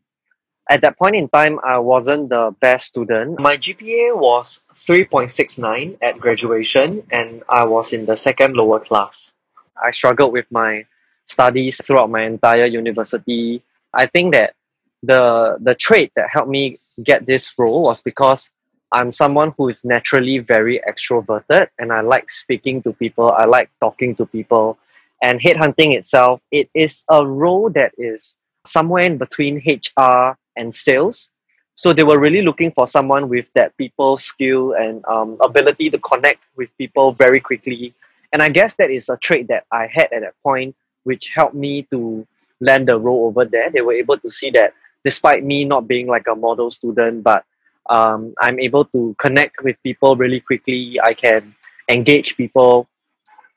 at 0.70 0.82
that 0.82 0.98
point 0.98 1.16
in 1.16 1.30
time, 1.30 1.60
I 1.64 1.78
wasn't 1.80 2.30
the 2.30 2.56
best 2.60 2.88
student. 2.88 3.40
My 3.40 3.58
GPA 3.58 4.18
was 4.18 4.62
3.69 4.74 5.98
at 6.02 6.20
graduation, 6.20 7.04
and 7.12 7.44
I 7.50 7.66
was 7.66 7.94
in 7.94 8.06
the 8.06 8.16
second 8.16 8.56
lower 8.56 8.80
class. 8.80 9.36
I 9.82 9.92
struggled 9.92 10.32
with 10.32 10.46
my 10.50 10.86
studies 11.26 11.82
throughout 11.84 12.10
my 12.10 12.24
entire 12.24 12.66
university. 12.66 13.62
I 13.94 14.08
think 14.08 14.34
that 14.34 14.56
the 15.04 15.58
the 15.60 15.76
trait 15.76 16.12
that 16.16 16.30
helped 16.32 16.50
me 16.50 16.80
get 17.04 17.26
this 17.26 17.54
role 17.58 17.84
was 17.84 18.02
because 18.02 18.52
I'm 18.92 19.12
someone 19.12 19.54
who 19.58 19.68
is 19.68 19.84
naturally 19.84 20.38
very 20.40 20.82
extroverted 20.88 21.68
and 21.80 21.92
I 21.92 22.02
like 22.02 22.30
speaking 22.30 22.82
to 22.84 22.94
people, 22.94 23.32
I 23.32 23.46
like 23.46 23.70
talking 23.80 24.16
to 24.16 24.26
people. 24.26 24.78
And 25.22 25.40
headhunting 25.40 25.98
itself, 25.98 26.42
it 26.52 26.70
is 26.74 27.04
a 27.10 27.26
role 27.26 27.70
that 27.72 27.94
is 27.98 28.38
somewhere 28.66 29.04
in 29.04 29.18
between 29.18 29.62
HR 29.66 30.38
and 30.56 30.74
sales. 30.74 31.32
So 31.76 31.92
they 31.92 32.04
were 32.04 32.20
really 32.20 32.42
looking 32.42 32.72
for 32.72 32.88
someone 32.88 33.28
with 33.28 33.52
that 33.54 33.76
people 33.78 34.18
skill 34.18 34.74
and 34.74 35.04
um, 35.06 35.38
ability 35.42 35.90
to 35.90 35.98
connect 35.98 36.44
with 36.56 36.70
people 36.78 37.12
very 37.12 37.40
quickly. 37.40 37.94
And 38.32 38.42
I 38.42 38.50
guess 38.50 38.76
that 38.76 38.90
is 38.90 39.10
a 39.10 39.18
trait 39.18 39.48
that 39.48 39.66
I 39.72 39.88
had 39.88 40.12
at 40.14 40.22
that 40.22 40.36
point, 40.42 40.76
which 41.04 41.30
helped 41.36 41.56
me 41.56 41.84
to 41.92 42.26
land 42.62 42.88
the 42.88 42.98
role 42.98 43.28
over 43.28 43.46
there. 43.46 43.70
They 43.70 43.82
were 43.82 43.94
able 43.94 44.18
to 44.20 44.30
see 44.30 44.52
that 44.52 44.74
despite 45.06 45.46
me 45.46 45.64
not 45.64 45.88
being 45.88 46.08
like 46.08 46.26
a 46.28 46.36
model 46.36 46.70
student, 46.70 47.24
but 47.24 47.46
um, 47.90 48.34
I'm 48.42 48.60
able 48.60 48.86
to 48.86 49.16
connect 49.20 49.64
with 49.64 49.82
people 49.84 50.18
really 50.18 50.42
quickly. 50.42 51.00
I 51.00 51.14
can 51.14 51.56
engage 51.88 52.36
people. 52.36 52.90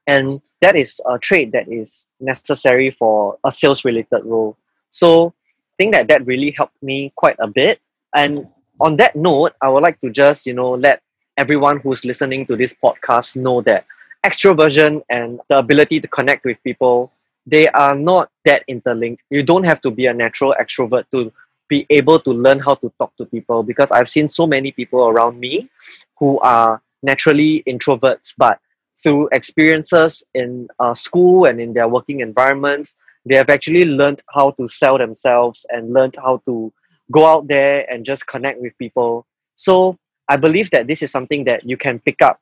And 0.07 0.41
that 0.61 0.77
is 0.77 1.01
a 1.07 1.19
trait 1.19 1.53
that 1.53 1.67
is 1.69 2.07
necessary 2.21 2.91
for 2.91 3.39
a 3.45 3.51
sales 3.51 3.85
related 3.85 4.25
role. 4.25 4.57
So 4.91 5.29
I 5.29 5.75
think 5.79 5.95
that 5.95 6.09
that 6.09 6.27
really 6.27 6.51
helped 6.51 6.81
me 6.83 7.13
quite 7.17 7.37
a 7.39 7.49
bit. 7.49 7.81
And 8.15 8.47
on 8.81 8.97
that 8.97 9.17
note, 9.17 9.55
I 9.63 9.69
would 9.69 9.83
like 9.83 10.01
to 10.03 10.11
just, 10.11 10.47
you 10.47 10.55
know, 10.55 10.73
let 10.73 11.03
everyone 11.37 11.81
who's 11.81 12.05
listening 12.05 12.47
to 12.47 12.57
this 12.57 12.75
podcast 12.75 13.37
know 13.37 13.63
that 13.63 13.87
extroversion 14.25 15.03
and 15.09 15.41
the 15.49 15.59
ability 15.59 16.01
to 16.01 16.09
connect 16.09 16.45
with 16.45 16.63
people 16.65 17.13
they 17.51 17.69
are 17.69 17.95
not 17.95 18.31
that 18.45 18.63
interlinked. 18.69 19.23
You 19.31 19.43
don't 19.43 19.65
have 19.65 19.81
to 19.83 19.91
be 19.91 20.07
a 20.07 20.15
natural 20.15 20.55
extrovert 20.61 21.05
to 21.13 21.33
be 21.69 21.87
able 21.91 22.19
to 22.21 22.31
learn 22.31 22.59
how 22.59 22.75
to 22.77 22.93
talk 22.99 23.17
to 23.17 23.27
people 23.27 23.63
because 23.63 23.91
I've 23.91 24.09
seen 24.09 24.29
so 24.29 24.47
many 24.47 24.73
people 24.73 25.09
around 25.09 25.39
me 25.39 25.69
who 26.19 26.39
are 26.41 26.81
naturally 27.03 27.63
introverts, 27.67 28.35
but 28.37 28.59
through 29.03 29.29
experiences 29.33 30.23
in 30.35 30.69
uh, 30.79 30.95
school 30.95 31.45
and 31.45 31.61
in 31.61 31.73
their 31.73 31.89
working 31.89 32.21
environments, 32.21 32.95
they 33.25 33.37
have 33.37 33.51
actually 33.51 33.85
learned 33.85 34.23
how 34.35 34.51
to 34.53 34.67
sell 34.67 34.99
themselves 34.99 35.67
and 35.71 35.93
learned 35.93 36.17
how 36.17 36.43
to 36.47 36.73
go 37.13 37.27
out 37.27 37.49
there 37.49 37.91
and 37.91 38.05
just 38.05 38.27
connect 38.27 38.61
with 38.61 38.77
people. 38.79 39.27
So 39.55 39.97
I 40.29 40.37
believe 40.37 40.71
that 40.71 40.87
this 40.87 41.03
is 41.03 41.11
something 41.11 41.45
that 41.45 41.69
you 41.69 41.77
can 41.77 41.99
pick 42.01 42.21
up 42.23 42.41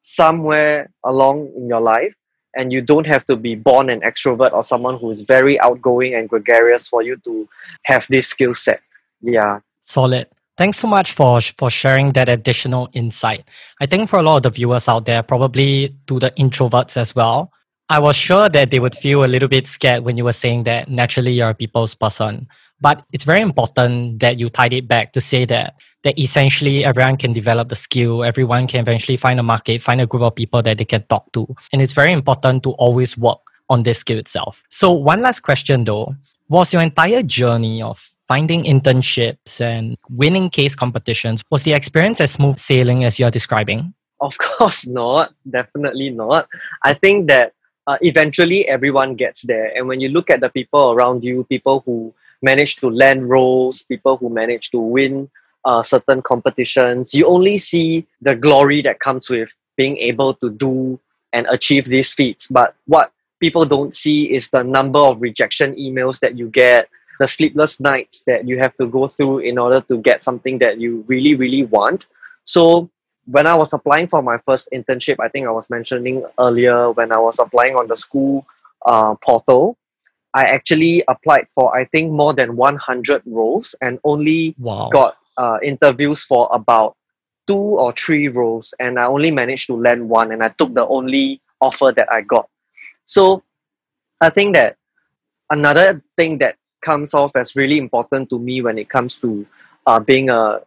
somewhere 0.00 0.90
along 1.04 1.52
in 1.56 1.68
your 1.68 1.80
life 1.80 2.14
and 2.54 2.72
you 2.72 2.80
don't 2.80 3.06
have 3.06 3.24
to 3.26 3.36
be 3.36 3.54
born 3.54 3.90
an 3.90 4.00
extrovert 4.00 4.52
or 4.52 4.64
someone 4.64 4.98
who 4.98 5.10
is 5.10 5.22
very 5.22 5.58
outgoing 5.60 6.14
and 6.14 6.28
gregarious 6.28 6.88
for 6.88 7.02
you 7.02 7.16
to 7.24 7.48
have 7.84 8.06
this 8.08 8.28
skill 8.28 8.54
set. 8.54 8.80
Yeah. 9.20 9.60
Solid. 9.80 10.26
Thanks 10.56 10.78
so 10.78 10.88
much 10.88 11.12
for 11.12 11.40
for 11.40 11.70
sharing 11.70 12.12
that 12.12 12.28
additional 12.28 12.88
insight. 12.92 13.44
I 13.80 13.86
think 13.86 14.08
for 14.08 14.18
a 14.18 14.22
lot 14.22 14.38
of 14.38 14.42
the 14.42 14.50
viewers 14.50 14.88
out 14.88 15.06
there 15.06 15.22
probably 15.22 15.94
to 16.08 16.18
the 16.18 16.32
introverts 16.32 16.96
as 16.96 17.14
well 17.14 17.52
i 17.90 17.98
was 17.98 18.16
sure 18.16 18.48
that 18.48 18.70
they 18.70 18.80
would 18.80 18.94
feel 18.94 19.24
a 19.24 19.26
little 19.26 19.48
bit 19.48 19.66
scared 19.66 20.04
when 20.04 20.16
you 20.16 20.24
were 20.24 20.32
saying 20.32 20.64
that 20.64 20.88
naturally 20.88 21.32
you're 21.32 21.50
a 21.50 21.54
people's 21.54 21.94
person 21.94 22.46
but 22.80 23.04
it's 23.12 23.24
very 23.24 23.40
important 23.40 24.20
that 24.20 24.38
you 24.38 24.48
tied 24.48 24.72
it 24.72 24.86
back 24.86 25.12
to 25.12 25.20
say 25.20 25.44
that 25.44 25.74
that 26.04 26.18
essentially 26.18 26.84
everyone 26.84 27.16
can 27.16 27.32
develop 27.32 27.68
the 27.68 27.74
skill, 27.74 28.22
everyone 28.22 28.66
can 28.66 28.80
eventually 28.80 29.16
find 29.16 29.40
a 29.40 29.42
market, 29.42 29.82
find 29.82 30.00
a 30.00 30.06
group 30.06 30.22
of 30.22 30.34
people 30.34 30.62
that 30.62 30.78
they 30.78 30.84
can 30.84 31.02
talk 31.04 31.30
to. 31.32 31.46
And 31.72 31.82
it's 31.82 31.92
very 31.92 32.12
important 32.12 32.62
to 32.62 32.70
always 32.72 33.18
work 33.18 33.40
on 33.68 33.82
this 33.82 33.98
skill 33.98 34.18
itself. 34.18 34.62
So, 34.70 34.92
one 34.92 35.22
last 35.22 35.40
question 35.40 35.84
though 35.84 36.14
was 36.48 36.72
your 36.72 36.82
entire 36.82 37.22
journey 37.22 37.82
of 37.82 38.08
finding 38.26 38.64
internships 38.64 39.60
and 39.60 39.96
winning 40.10 40.50
case 40.50 40.74
competitions, 40.74 41.42
was 41.50 41.64
the 41.64 41.72
experience 41.72 42.20
as 42.20 42.32
smooth 42.32 42.58
sailing 42.58 43.04
as 43.04 43.18
you're 43.18 43.30
describing? 43.30 43.92
Of 44.20 44.36
course 44.38 44.86
not. 44.86 45.32
Definitely 45.48 46.10
not. 46.10 46.48
I 46.82 46.94
think 46.94 47.28
that 47.28 47.52
uh, 47.88 47.96
eventually 48.02 48.68
everyone 48.68 49.14
gets 49.14 49.42
there. 49.42 49.74
And 49.74 49.88
when 49.88 49.98
you 49.98 50.10
look 50.10 50.28
at 50.28 50.40
the 50.40 50.50
people 50.50 50.92
around 50.92 51.24
you, 51.24 51.44
people 51.44 51.82
who 51.86 52.12
manage 52.42 52.76
to 52.76 52.90
land 52.90 53.28
roles, 53.28 53.82
people 53.82 54.18
who 54.18 54.28
manage 54.28 54.70
to 54.70 54.78
win 54.78 55.30
uh, 55.64 55.82
certain 55.82 56.20
competitions, 56.20 57.14
you 57.14 57.26
only 57.26 57.56
see 57.56 58.06
the 58.20 58.34
glory 58.34 58.82
that 58.82 59.00
comes 59.00 59.30
with 59.30 59.50
being 59.76 59.96
able 59.96 60.34
to 60.34 60.50
do 60.50 61.00
and 61.32 61.46
achieve 61.48 61.86
these 61.86 62.12
feats. 62.12 62.46
But 62.48 62.76
what 62.86 63.10
people 63.40 63.64
don't 63.64 63.94
see 63.94 64.30
is 64.30 64.50
the 64.50 64.62
number 64.62 65.00
of 65.00 65.22
rejection 65.22 65.74
emails 65.76 66.20
that 66.20 66.36
you 66.36 66.50
get, 66.50 66.90
the 67.18 67.26
sleepless 67.26 67.80
nights 67.80 68.22
that 68.24 68.46
you 68.46 68.58
have 68.58 68.76
to 68.76 68.86
go 68.86 69.08
through 69.08 69.38
in 69.38 69.56
order 69.56 69.80
to 69.88 69.96
get 70.02 70.20
something 70.20 70.58
that 70.58 70.78
you 70.78 71.04
really, 71.08 71.34
really 71.34 71.64
want. 71.64 72.06
So 72.44 72.90
when 73.30 73.46
I 73.46 73.54
was 73.54 73.72
applying 73.72 74.08
for 74.08 74.22
my 74.22 74.38
first 74.38 74.68
internship, 74.72 75.16
I 75.20 75.28
think 75.28 75.46
I 75.46 75.50
was 75.50 75.68
mentioning 75.68 76.24
earlier 76.38 76.90
when 76.92 77.12
I 77.12 77.18
was 77.18 77.38
applying 77.38 77.76
on 77.76 77.86
the 77.86 77.96
school 77.96 78.46
uh, 78.86 79.14
portal, 79.16 79.76
I 80.32 80.44
actually 80.44 81.04
applied 81.08 81.46
for 81.54 81.76
I 81.76 81.84
think 81.84 82.10
more 82.10 82.32
than 82.32 82.56
100 82.56 83.22
roles 83.26 83.74
and 83.82 83.98
only 84.04 84.54
wow. 84.58 84.88
got 84.92 85.16
uh, 85.36 85.58
interviews 85.62 86.24
for 86.24 86.48
about 86.52 86.96
two 87.46 87.56
or 87.56 87.92
three 87.92 88.28
roles, 88.28 88.74
and 88.78 88.98
I 88.98 89.06
only 89.06 89.30
managed 89.30 89.66
to 89.68 89.76
land 89.76 90.08
one, 90.08 90.32
and 90.32 90.42
I 90.42 90.48
took 90.48 90.74
the 90.74 90.86
only 90.86 91.40
offer 91.60 91.92
that 91.96 92.12
I 92.12 92.20
got. 92.20 92.48
So 93.06 93.42
I 94.20 94.30
think 94.30 94.54
that 94.54 94.76
another 95.50 96.02
thing 96.16 96.38
that 96.38 96.56
comes 96.84 97.14
off 97.14 97.32
as 97.34 97.56
really 97.56 97.78
important 97.78 98.30
to 98.30 98.38
me 98.38 98.60
when 98.60 98.78
it 98.78 98.90
comes 98.90 99.18
to 99.18 99.46
uh, 99.86 99.98
being 99.98 100.28
a 100.28 100.60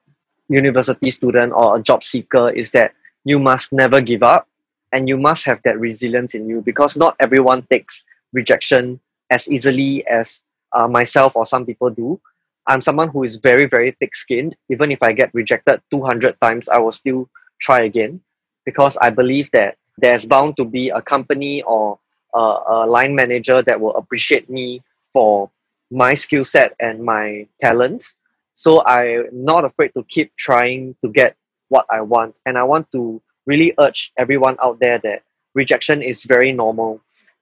university 0.51 1.09
student 1.09 1.53
or 1.53 1.77
a 1.77 1.81
job 1.81 2.03
seeker 2.03 2.49
is 2.49 2.71
that 2.71 2.93
you 3.23 3.39
must 3.39 3.71
never 3.71 4.01
give 4.01 4.23
up 4.23 4.47
and 4.91 5.07
you 5.07 5.17
must 5.17 5.45
have 5.45 5.61
that 5.63 5.79
resilience 5.79 6.35
in 6.35 6.47
you 6.47 6.61
because 6.61 6.97
not 6.97 7.15
everyone 7.19 7.63
takes 7.71 8.05
rejection 8.33 8.99
as 9.29 9.49
easily 9.49 10.05
as 10.07 10.43
uh, 10.73 10.87
myself 10.87 11.35
or 11.35 11.45
some 11.45 11.65
people 11.65 11.89
do. 11.89 12.19
I'm 12.67 12.81
someone 12.81 13.09
who 13.09 13.23
is 13.23 13.37
very, 13.37 13.65
very 13.65 13.91
thick 13.91 14.15
skinned. 14.15 14.55
Even 14.69 14.91
if 14.91 15.01
I 15.01 15.13
get 15.13 15.33
rejected 15.33 15.81
200 15.91 16.39
times, 16.41 16.69
I 16.69 16.77
will 16.77 16.91
still 16.91 17.29
try 17.59 17.81
again 17.81 18.21
because 18.65 18.97
I 19.01 19.09
believe 19.09 19.49
that 19.51 19.77
there's 19.97 20.25
bound 20.25 20.57
to 20.57 20.65
be 20.65 20.89
a 20.89 21.01
company 21.01 21.63
or 21.63 21.99
a, 22.35 22.39
a 22.39 22.85
line 22.87 23.15
manager 23.15 23.61
that 23.61 23.79
will 23.79 23.95
appreciate 23.95 24.49
me 24.49 24.83
for 25.11 25.49
my 25.91 26.13
skill 26.13 26.43
set 26.43 26.75
and 26.79 27.03
my 27.03 27.47
talents. 27.61 28.15
So 28.61 28.85
I'm 28.85 29.27
not 29.31 29.65
afraid 29.65 29.91
to 29.95 30.03
keep 30.07 30.35
trying 30.35 30.95
to 31.03 31.09
get 31.09 31.35
what 31.69 31.85
I 31.89 32.01
want. 32.01 32.39
And 32.45 32.57
I 32.57 32.63
want 32.63 32.91
to 32.91 33.21
really 33.47 33.73
urge 33.79 34.11
everyone 34.17 34.55
out 34.63 34.79
there 34.79 34.99
that 34.99 35.23
rejection 35.55 36.01
is 36.01 36.25
very 36.25 36.51
normal 36.51 37.01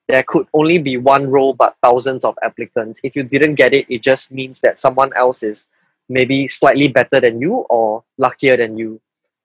there 0.09 0.23
could 0.23 0.47
only 0.55 0.79
be 0.79 0.97
one 0.97 1.29
role 1.29 1.53
but 1.53 1.75
thousands 1.83 2.25
of 2.25 2.35
applicants. 2.41 2.99
If 3.03 3.15
you 3.15 3.21
didn't 3.21 3.55
get 3.55 3.73
it, 3.75 3.85
it 3.89 4.01
just 4.01 4.31
means 4.31 4.59
that 4.61 4.79
someone 4.79 5.11
else 5.15 5.43
is 5.43 5.69
maybe 6.09 6.47
slightly 6.47 6.87
better 6.87 7.21
than 7.21 7.39
you 7.39 7.57
or 7.69 8.03
luckier 8.17 8.57
than 8.57 8.75
you. 8.75 8.99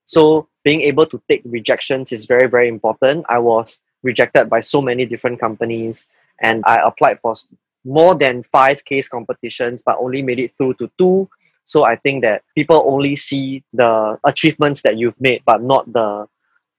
So 0.06 0.48
being 0.64 0.80
able 0.80 1.04
to 1.06 1.20
take 1.28 1.42
rejections 1.44 2.12
is 2.12 2.24
very, 2.24 2.48
very 2.48 2.68
important. 2.68 3.26
I 3.28 3.38
was 3.40 3.82
rejected 4.02 4.48
by 4.48 4.62
so 4.62 4.80
many 4.80 5.04
different 5.04 5.38
companies 5.38 6.08
and 6.40 6.64
I 6.66 6.76
applied 6.76 7.20
for 7.20 7.34
more 7.84 8.14
than 8.14 8.42
five 8.42 8.82
case 8.86 9.06
competitions 9.06 9.82
but 9.84 9.98
only 10.00 10.22
made 10.22 10.38
it 10.38 10.52
through 10.56 10.74
to 10.74 10.90
two 10.98 11.28
So 11.66 11.84
I 11.84 11.96
think 11.96 12.22
that 12.22 12.42
people 12.54 12.84
only 12.86 13.16
see 13.16 13.64
the 13.72 14.18
achievements 14.24 14.82
that 14.82 14.98
you've 14.98 15.18
made, 15.20 15.42
but 15.46 15.62
not 15.62 15.90
the 15.92 16.26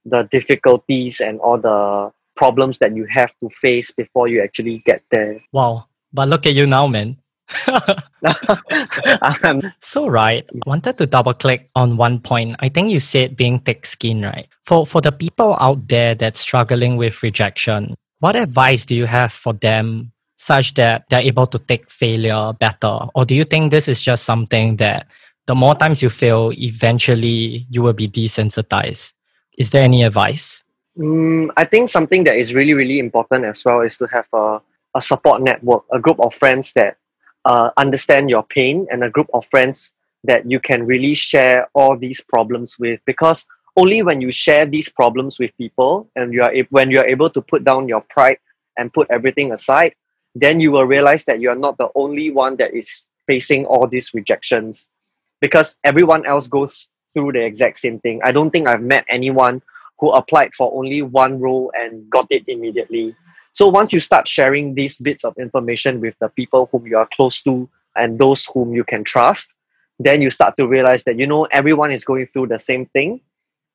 the 0.06 0.28
difficulties 0.32 1.20
and 1.20 1.40
all 1.40 1.58
the 1.58 2.12
problems 2.36 2.78
that 2.80 2.96
you 2.96 3.06
have 3.06 3.34
to 3.42 3.50
face 3.50 3.92
before 3.92 4.28
you 4.28 4.42
actually 4.44 4.80
get 4.86 5.02
there. 5.10 5.42
Wow. 5.52 5.88
But 6.14 6.30
look 6.30 6.46
at 6.46 6.54
you 6.54 6.68
now, 6.68 6.88
man. 6.88 7.18
so 9.80 10.08
right, 10.08 10.48
wanted 10.66 10.98
to 10.98 11.06
double 11.06 11.34
click 11.34 11.70
on 11.76 11.98
one 11.98 12.20
point. 12.20 12.56
I 12.60 12.70
think 12.70 12.92
you 12.92 13.00
said 13.00 13.36
being 13.36 13.60
thick 13.60 13.86
skin, 13.86 14.22
right? 14.22 14.48
For 14.66 14.86
for 14.86 15.02
the 15.02 15.12
people 15.12 15.56
out 15.60 15.88
there 15.88 16.16
that's 16.16 16.40
struggling 16.40 16.98
with 16.98 17.22
rejection, 17.22 17.96
what 18.20 18.36
advice 18.36 18.86
do 18.86 18.96
you 18.96 19.06
have 19.06 19.32
for 19.32 19.54
them 19.54 20.12
such 20.36 20.74
that 20.76 21.06
they're 21.10 21.22
able 21.22 21.48
to 21.48 21.60
take 21.60 21.90
failure 21.90 22.54
better? 22.54 23.00
Or 23.16 23.26
do 23.26 23.36
you 23.36 23.44
think 23.44 23.72
this 23.72 23.88
is 23.88 24.02
just 24.02 24.24
something 24.24 24.78
that 24.78 25.08
the 25.48 25.56
more 25.56 25.76
times 25.76 26.02
you 26.02 26.10
fail, 26.10 26.52
eventually 26.54 27.68
you 27.70 27.82
will 27.82 27.94
be 27.94 28.08
desensitized? 28.08 29.14
Is 29.58 29.72
there 29.72 29.84
any 29.84 30.04
advice? 30.04 30.64
Mm, 30.98 31.50
I 31.58 31.66
think 31.66 31.90
something 31.90 32.24
that 32.24 32.36
is 32.36 32.54
really, 32.54 32.74
really 32.74 33.00
important 33.00 33.46
as 33.46 33.64
well 33.64 33.82
is 33.82 33.98
to 33.98 34.08
have 34.08 34.28
a, 34.34 34.62
a 34.96 35.02
support 35.02 35.42
network, 35.42 35.84
a 35.92 36.00
group 36.00 36.20
of 36.20 36.34
friends 36.34 36.74
that 36.74 36.98
uh, 37.46 37.70
understand 37.78 38.30
your 38.30 38.44
pain, 38.44 38.88
and 38.90 39.04
a 39.04 39.10
group 39.10 39.28
of 39.34 39.46
friends 39.46 39.94
that 40.24 40.50
you 40.50 40.60
can 40.60 40.86
really 40.86 41.14
share 41.14 41.70
all 41.74 41.98
these 41.98 42.22
problems 42.22 42.80
with. 42.80 43.00
Because 43.06 43.46
only 43.78 44.02
when 44.04 44.22
you 44.22 44.32
share 44.32 44.66
these 44.66 44.90
problems 44.90 45.38
with 45.38 45.56
people 45.58 46.10
and 46.16 46.34
you 46.34 46.42
are 46.42 46.54
when 46.70 46.90
you 46.90 47.00
are 47.00 47.06
able 47.06 47.30
to 47.30 47.42
put 47.42 47.64
down 47.64 47.88
your 47.88 48.02
pride 48.10 48.38
and 48.78 48.92
put 48.94 49.08
everything 49.12 49.52
aside, 49.52 49.94
then 50.36 50.60
you 50.60 50.72
will 50.72 50.86
realize 50.86 51.26
that 51.26 51.40
you 51.40 51.50
are 51.50 51.56
not 51.56 51.78
the 51.78 51.90
only 51.96 52.30
one 52.30 52.58
that 52.58 52.74
is 52.74 53.10
facing 53.26 53.66
all 53.66 53.88
these 53.88 54.14
rejections 54.14 54.90
because 55.42 55.80
everyone 55.84 56.26
else 56.26 56.48
goes 56.48 56.90
through 57.14 57.32
the 57.32 57.44
exact 57.44 57.78
same 57.78 58.00
thing. 58.00 58.20
I 58.24 58.32
don't 58.32 58.52
think 58.52 58.68
I've 58.68 58.82
met 58.82 59.06
anyone 59.10 59.62
who 60.00 60.12
applied 60.12 60.54
for 60.54 60.72
only 60.78 61.02
one 61.02 61.40
role 61.40 61.72
and 61.74 62.10
got 62.10 62.28
it 62.30 62.44
immediately. 62.48 63.16
So 63.54 63.70
once 63.70 63.94
you 63.94 64.02
start 64.02 64.28
sharing 64.28 64.76
these 64.76 64.98
bits 64.98 65.24
of 65.24 65.38
information 65.38 66.02
with 66.02 66.16
the 66.20 66.28
people 66.28 66.68
whom 66.72 66.86
you 66.86 66.98
are 66.98 67.08
close 67.16 67.42
to 67.44 67.70
and 67.96 68.20
those 68.20 68.46
whom 68.54 68.74
you 68.74 68.84
can 68.84 69.06
trust, 69.06 69.56
then 69.98 70.22
you 70.22 70.30
start 70.30 70.58
to 70.58 70.68
realize 70.68 71.06
that 71.06 71.18
you 71.18 71.26
know 71.26 71.46
everyone 71.46 71.92
is 71.92 72.04
going 72.04 72.26
through 72.26 72.48
the 72.48 72.60
same 72.60 72.86
thing 72.88 73.22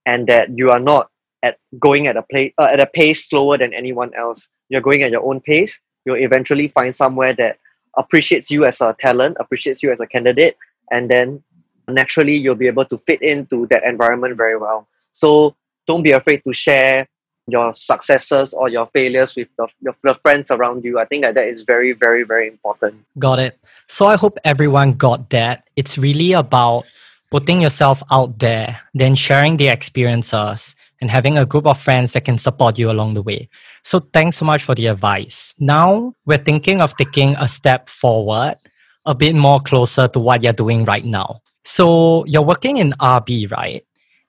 and 0.05 0.27
that 0.27 0.51
you 0.57 0.71
are 0.71 0.79
not 0.79 1.09
at 1.43 1.57
going 1.79 2.07
at 2.07 2.19
a 2.19 2.23
play, 2.23 2.53
uh, 2.59 2.65
at 2.65 2.81
a 2.81 2.87
pace 2.87 3.29
slower 3.29 3.57
than 3.57 3.73
anyone 3.73 4.13
else. 4.15 4.51
You're 4.69 4.83
going 4.83 5.03
at 5.03 5.11
your 5.11 5.25
own 5.25 5.41
pace. 5.41 5.81
You'll 6.05 6.17
eventually 6.17 6.69
find 6.69 6.95
somewhere 6.95 7.35
that 7.35 7.59
appreciates 7.97 8.51
you 8.51 8.65
as 8.65 8.81
a 8.81 8.97
talent, 8.99 9.37
appreciates 9.41 9.83
you 9.83 9.93
as 9.93 10.01
a 10.01 10.07
candidate, 10.07 10.57
and 10.91 11.11
then 11.11 11.43
naturally 11.89 12.37
you'll 12.37 12.55
be 12.55 12.67
able 12.67 12.85
to 12.87 12.99
fit 12.99 13.21
into 13.23 13.67
that 13.71 13.85
environment 13.85 14.37
very 14.37 14.57
well. 14.57 14.87
So 15.13 15.57
don't 15.87 16.03
be 16.03 16.13
afraid 16.13 16.43
to 16.45 16.53
share 16.53 17.09
your 17.47 17.75
successes 17.75 18.55
or 18.55 18.69
your 18.69 18.87
failures 18.93 19.35
with 19.35 19.49
the, 19.57 19.67
your, 19.81 19.97
your 20.05 20.15
friends 20.15 20.51
around 20.51 20.85
you. 20.85 20.99
I 20.99 21.05
think 21.05 21.25
that 21.25 21.35
that 21.35 21.49
is 21.49 21.63
very, 21.63 21.93
very, 21.93 22.23
very 22.23 22.47
important. 22.47 23.05
Got 23.19 23.41
it. 23.41 23.59
So 23.89 24.07
I 24.07 24.17
hope 24.17 24.39
everyone 24.45 24.93
got 24.93 25.31
that. 25.31 25.69
It's 25.75 25.99
really 25.99 26.33
about 26.33 26.85
putting 27.31 27.61
yourself 27.63 28.03
out 28.11 28.39
there, 28.39 28.81
then 28.95 29.15
sharing 29.15 29.57
the 29.57 29.69
experiences 29.69 30.77
and 31.01 31.11
having 31.11 31.39
a 31.39 31.47
group 31.47 31.67
of 31.67 31.81
friends 31.81 32.13
that 32.13 32.25
can 32.25 32.39
support 32.39 32.79
you 32.79 32.91
along 32.91 33.15
the 33.15 33.23
way. 33.23 33.49
So 33.83 34.01
thanks 34.01 34.37
so 34.37 34.45
much 34.45 34.63
for 34.63 34.75
the 34.75 34.87
advice. 34.87 35.55
Now 35.59 36.15
we're 36.27 36.39
thinking 36.39 36.81
of 36.81 36.97
taking 36.97 37.37
a 37.37 37.49
step 37.49 37.89
forward, 37.89 38.57
a 39.07 39.15
bit 39.15 39.35
more 39.35 39.61
closer 39.61 40.09
to 40.09 40.21
what 40.21 40.43
you're 40.43 40.53
doing 40.53 40.85
right 40.85 41.05
now. 41.05 41.41
So 41.65 42.25
you're 42.27 42.43
working 42.43 42.77
in 42.77 42.93
RB, 43.01 43.51
right? 43.51 43.85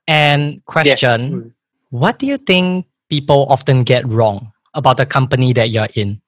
And 0.08 0.64
question, 0.66 1.32
yes. 1.32 1.52
what 1.90 2.20
do 2.20 2.26
you 2.26 2.38
think 2.38 2.86
people 3.10 3.46
often 3.50 3.84
get 3.84 4.08
wrong 4.08 4.52
about 4.74 4.98
the 4.98 5.06
company 5.06 5.54
that 5.54 5.70
you're 5.70 5.90
in? 5.96 6.22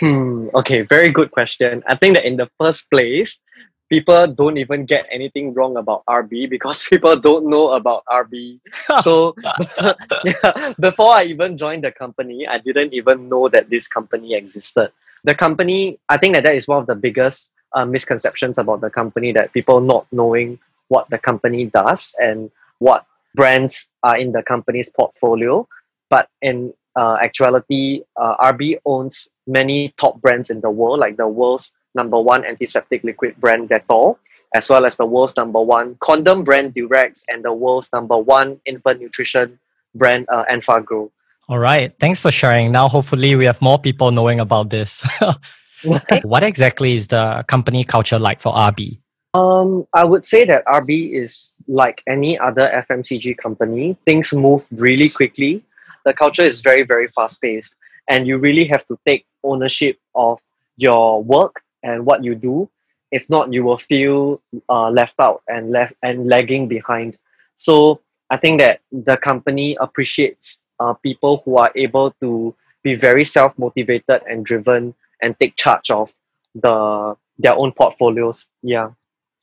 Hmm, 0.00 0.48
okay, 0.54 0.82
very 0.82 1.10
good 1.10 1.30
question. 1.30 1.82
I 1.86 1.96
think 1.96 2.14
that 2.14 2.26
in 2.26 2.36
the 2.36 2.50
first 2.58 2.90
place, 2.90 3.42
people 3.88 4.26
don't 4.26 4.58
even 4.58 4.84
get 4.84 5.06
anything 5.10 5.54
wrong 5.54 5.76
about 5.76 6.04
RB 6.06 6.48
because 6.48 6.84
people 6.90 7.16
don't 7.16 7.46
know 7.46 7.72
about 7.72 8.04
RB. 8.06 8.60
so 9.02 9.34
yeah, 10.24 10.74
before 10.78 11.14
I 11.14 11.24
even 11.24 11.56
joined 11.56 11.84
the 11.84 11.92
company, 11.92 12.46
I 12.46 12.58
didn't 12.58 12.92
even 12.92 13.28
know 13.28 13.48
that 13.48 13.70
this 13.70 13.88
company 13.88 14.34
existed. 14.34 14.92
The 15.24 15.34
company, 15.34 15.98
I 16.08 16.16
think 16.18 16.34
that 16.34 16.44
that 16.44 16.54
is 16.54 16.68
one 16.68 16.78
of 16.78 16.86
the 16.86 16.94
biggest 16.94 17.52
uh, 17.74 17.84
misconceptions 17.84 18.58
about 18.58 18.80
the 18.80 18.90
company 18.90 19.32
that 19.32 19.52
people 19.52 19.80
not 19.80 20.06
knowing 20.12 20.58
what 20.88 21.08
the 21.10 21.18
company 21.18 21.66
does 21.66 22.14
and 22.18 22.50
what 22.78 23.04
brands 23.34 23.92
are 24.02 24.16
in 24.16 24.32
the 24.32 24.42
company's 24.42 24.90
portfolio. 24.90 25.66
But 26.08 26.28
in 26.40 26.72
uh, 26.96 27.18
actuality, 27.22 28.02
uh, 28.16 28.36
RB 28.38 28.78
owns 28.86 29.28
many 29.46 29.94
top 29.98 30.20
brands 30.20 30.50
in 30.50 30.60
the 30.60 30.70
world, 30.70 31.00
like 31.00 31.16
the 31.16 31.28
world's 31.28 31.76
number 31.98 32.20
one 32.20 32.46
antiseptic 32.46 33.02
liquid 33.02 33.34
brand 33.36 33.68
Dettol, 33.68 34.16
as 34.54 34.70
well 34.70 34.86
as 34.86 34.96
the 34.96 35.04
world's 35.04 35.36
number 35.36 35.60
one 35.60 35.96
condom 36.00 36.44
brand 36.44 36.74
Durex, 36.74 37.24
and 37.28 37.44
the 37.44 37.52
world's 37.52 37.90
number 37.92 38.16
one 38.16 38.60
infant 38.64 39.00
nutrition 39.02 39.58
brand 39.94 40.26
uh, 40.30 40.44
Enfagrow. 40.50 41.10
All 41.48 41.58
right, 41.58 41.92
thanks 41.98 42.20
for 42.20 42.30
sharing. 42.30 42.72
Now, 42.72 42.88
hopefully, 42.88 43.34
we 43.34 43.44
have 43.44 43.60
more 43.60 43.78
people 43.78 44.10
knowing 44.10 44.38
about 44.38 44.70
this. 44.70 45.02
what 46.22 46.42
exactly 46.42 46.94
is 46.94 47.08
the 47.08 47.44
company 47.48 47.84
culture 47.84 48.18
like 48.18 48.40
for 48.40 48.52
RB? 48.52 48.98
Um, 49.34 49.86
I 49.94 50.04
would 50.04 50.24
say 50.24 50.44
that 50.44 50.64
RB 50.66 51.12
is 51.12 51.58
like 51.68 52.02
any 52.06 52.38
other 52.38 52.70
FMCG 52.88 53.36
company. 53.38 53.96
Things 54.04 54.32
move 54.32 54.66
really 54.72 55.08
quickly. 55.08 55.64
The 56.04 56.14
culture 56.14 56.42
is 56.42 56.60
very, 56.60 56.82
very 56.82 57.08
fast 57.08 57.40
paced, 57.40 57.74
and 58.08 58.26
you 58.26 58.38
really 58.38 58.64
have 58.66 58.86
to 58.88 58.98
take 59.06 59.26
ownership 59.44 59.98
of 60.14 60.38
your 60.76 61.22
work 61.22 61.62
and 61.82 62.06
what 62.06 62.24
you 62.24 62.34
do. 62.34 62.68
If 63.10 63.28
not, 63.30 63.52
you 63.52 63.64
will 63.64 63.78
feel 63.78 64.42
uh, 64.68 64.90
left 64.90 65.14
out 65.18 65.42
and 65.48 65.70
left 65.70 65.94
and 66.02 66.28
lagging 66.28 66.68
behind. 66.68 67.16
So 67.56 68.00
I 68.30 68.36
think 68.36 68.60
that 68.60 68.80
the 68.92 69.16
company 69.16 69.76
appreciates 69.80 70.62
uh, 70.80 70.92
people 70.94 71.42
who 71.44 71.56
are 71.56 71.72
able 71.74 72.12
to 72.20 72.54
be 72.82 72.94
very 72.94 73.24
self 73.24 73.58
motivated 73.58 74.22
and 74.28 74.44
driven 74.44 74.94
and 75.22 75.38
take 75.40 75.56
charge 75.56 75.90
of 75.90 76.14
the 76.54 77.16
their 77.38 77.54
own 77.54 77.72
portfolios. 77.72 78.50
Yeah. 78.62 78.90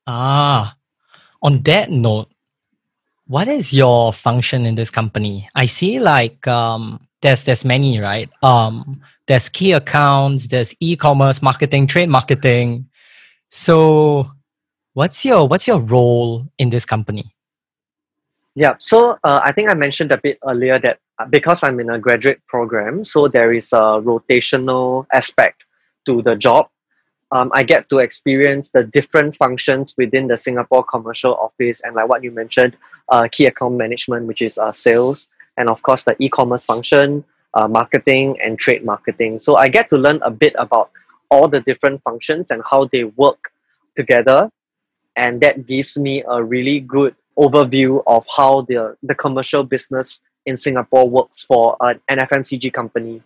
Ah, 0.08 0.76
on 1.42 1.62
that 1.64 1.90
note, 1.90 2.30
what 3.28 3.48
is 3.48 3.74
your 3.74 4.14
function 4.14 4.66
in 4.66 4.76
this 4.76 4.92
company? 4.92 5.50
I 5.56 5.66
see 5.66 6.00
like 6.00 6.48
um, 6.48 7.05
there's 7.26 7.44
there's 7.46 7.66
many 7.66 8.00
right. 8.00 8.30
Um, 8.44 9.02
there's 9.26 9.50
key 9.50 9.72
accounts, 9.72 10.48
there's 10.48 10.76
e-commerce 10.80 11.42
marketing, 11.42 11.88
trade 11.88 12.10
marketing. 12.10 12.88
So, 13.50 14.28
what's 14.94 15.26
your 15.26 15.48
what's 15.48 15.68
your 15.68 15.80
role 15.80 16.46
in 16.60 16.70
this 16.70 16.86
company? 16.86 17.34
Yeah, 18.54 18.76
so 18.80 19.18
uh, 19.24 19.42
I 19.44 19.52
think 19.52 19.70
I 19.70 19.74
mentioned 19.74 20.12
a 20.12 20.18
bit 20.18 20.38
earlier 20.48 20.78
that 20.80 21.00
uh, 21.18 21.26
because 21.26 21.64
I'm 21.64 21.80
in 21.80 21.90
a 21.90 21.98
graduate 21.98 22.42
program, 22.48 23.04
so 23.04 23.28
there 23.28 23.52
is 23.52 23.74
a 23.74 24.00
rotational 24.06 25.08
aspect 25.12 25.66
to 26.06 26.22
the 26.22 26.36
job. 26.36 26.70
Um, 27.32 27.50
I 27.56 27.64
get 27.64 27.90
to 27.90 27.98
experience 27.98 28.70
the 28.70 28.84
different 28.84 29.36
functions 29.36 29.96
within 29.98 30.28
the 30.28 30.38
Singapore 30.38 30.84
commercial 30.84 31.34
office, 31.36 31.82
and 31.84 31.96
like 31.96 32.08
what 32.08 32.24
you 32.24 32.30
mentioned, 32.30 32.78
uh, 33.10 33.28
key 33.32 33.48
account 33.48 33.76
management, 33.76 34.28
which 34.28 34.44
is 34.44 34.60
uh, 34.60 34.72
sales, 34.72 35.28
and 35.58 35.70
of 35.70 35.82
course 35.82 36.04
the 36.04 36.16
e-commerce 36.20 36.66
function, 36.66 37.24
uh, 37.54 37.68
marketing, 37.68 38.40
and 38.42 38.60
trade 38.60 38.84
marketing. 38.84 39.40
So 39.40 39.56
I 39.56 39.68
get 39.68 39.90
to 39.90 39.98
learn 39.98 40.20
a 40.24 40.32
bit 40.32 40.54
about 40.58 40.92
all 41.30 41.48
the 41.48 41.62
different 41.62 42.02
functions 42.04 42.52
and 42.52 42.62
how 42.70 42.86
they 42.86 43.04
work 43.04 43.52
together, 43.96 44.52
and 45.16 45.42
that 45.42 45.66
gives 45.66 45.98
me 45.98 46.24
a 46.28 46.44
really 46.44 46.80
good 46.80 47.16
overview 47.38 48.02
of 48.08 48.26
how 48.36 48.62
the, 48.62 48.96
the 49.04 49.16
commercial 49.16 49.64
business 49.64 50.22
in 50.46 50.58
Singapore 50.58 51.10
works 51.10 51.44
for 51.44 51.76
an, 51.82 52.00
an 52.10 52.20
FMCG 52.20 52.74
company. 52.74 53.22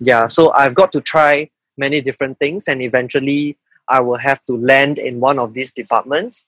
Yeah, 0.00 0.26
so 0.28 0.52
I've 0.52 0.74
got 0.74 0.92
to 0.92 1.00
try 1.00 1.48
many 1.76 2.00
different 2.00 2.38
things, 2.38 2.68
and 2.68 2.82
eventually 2.82 3.56
I 3.88 4.00
will 4.00 4.16
have 4.16 4.44
to 4.46 4.56
land 4.56 4.98
in 4.98 5.20
one 5.20 5.38
of 5.38 5.54
these 5.54 5.72
departments 5.72 6.46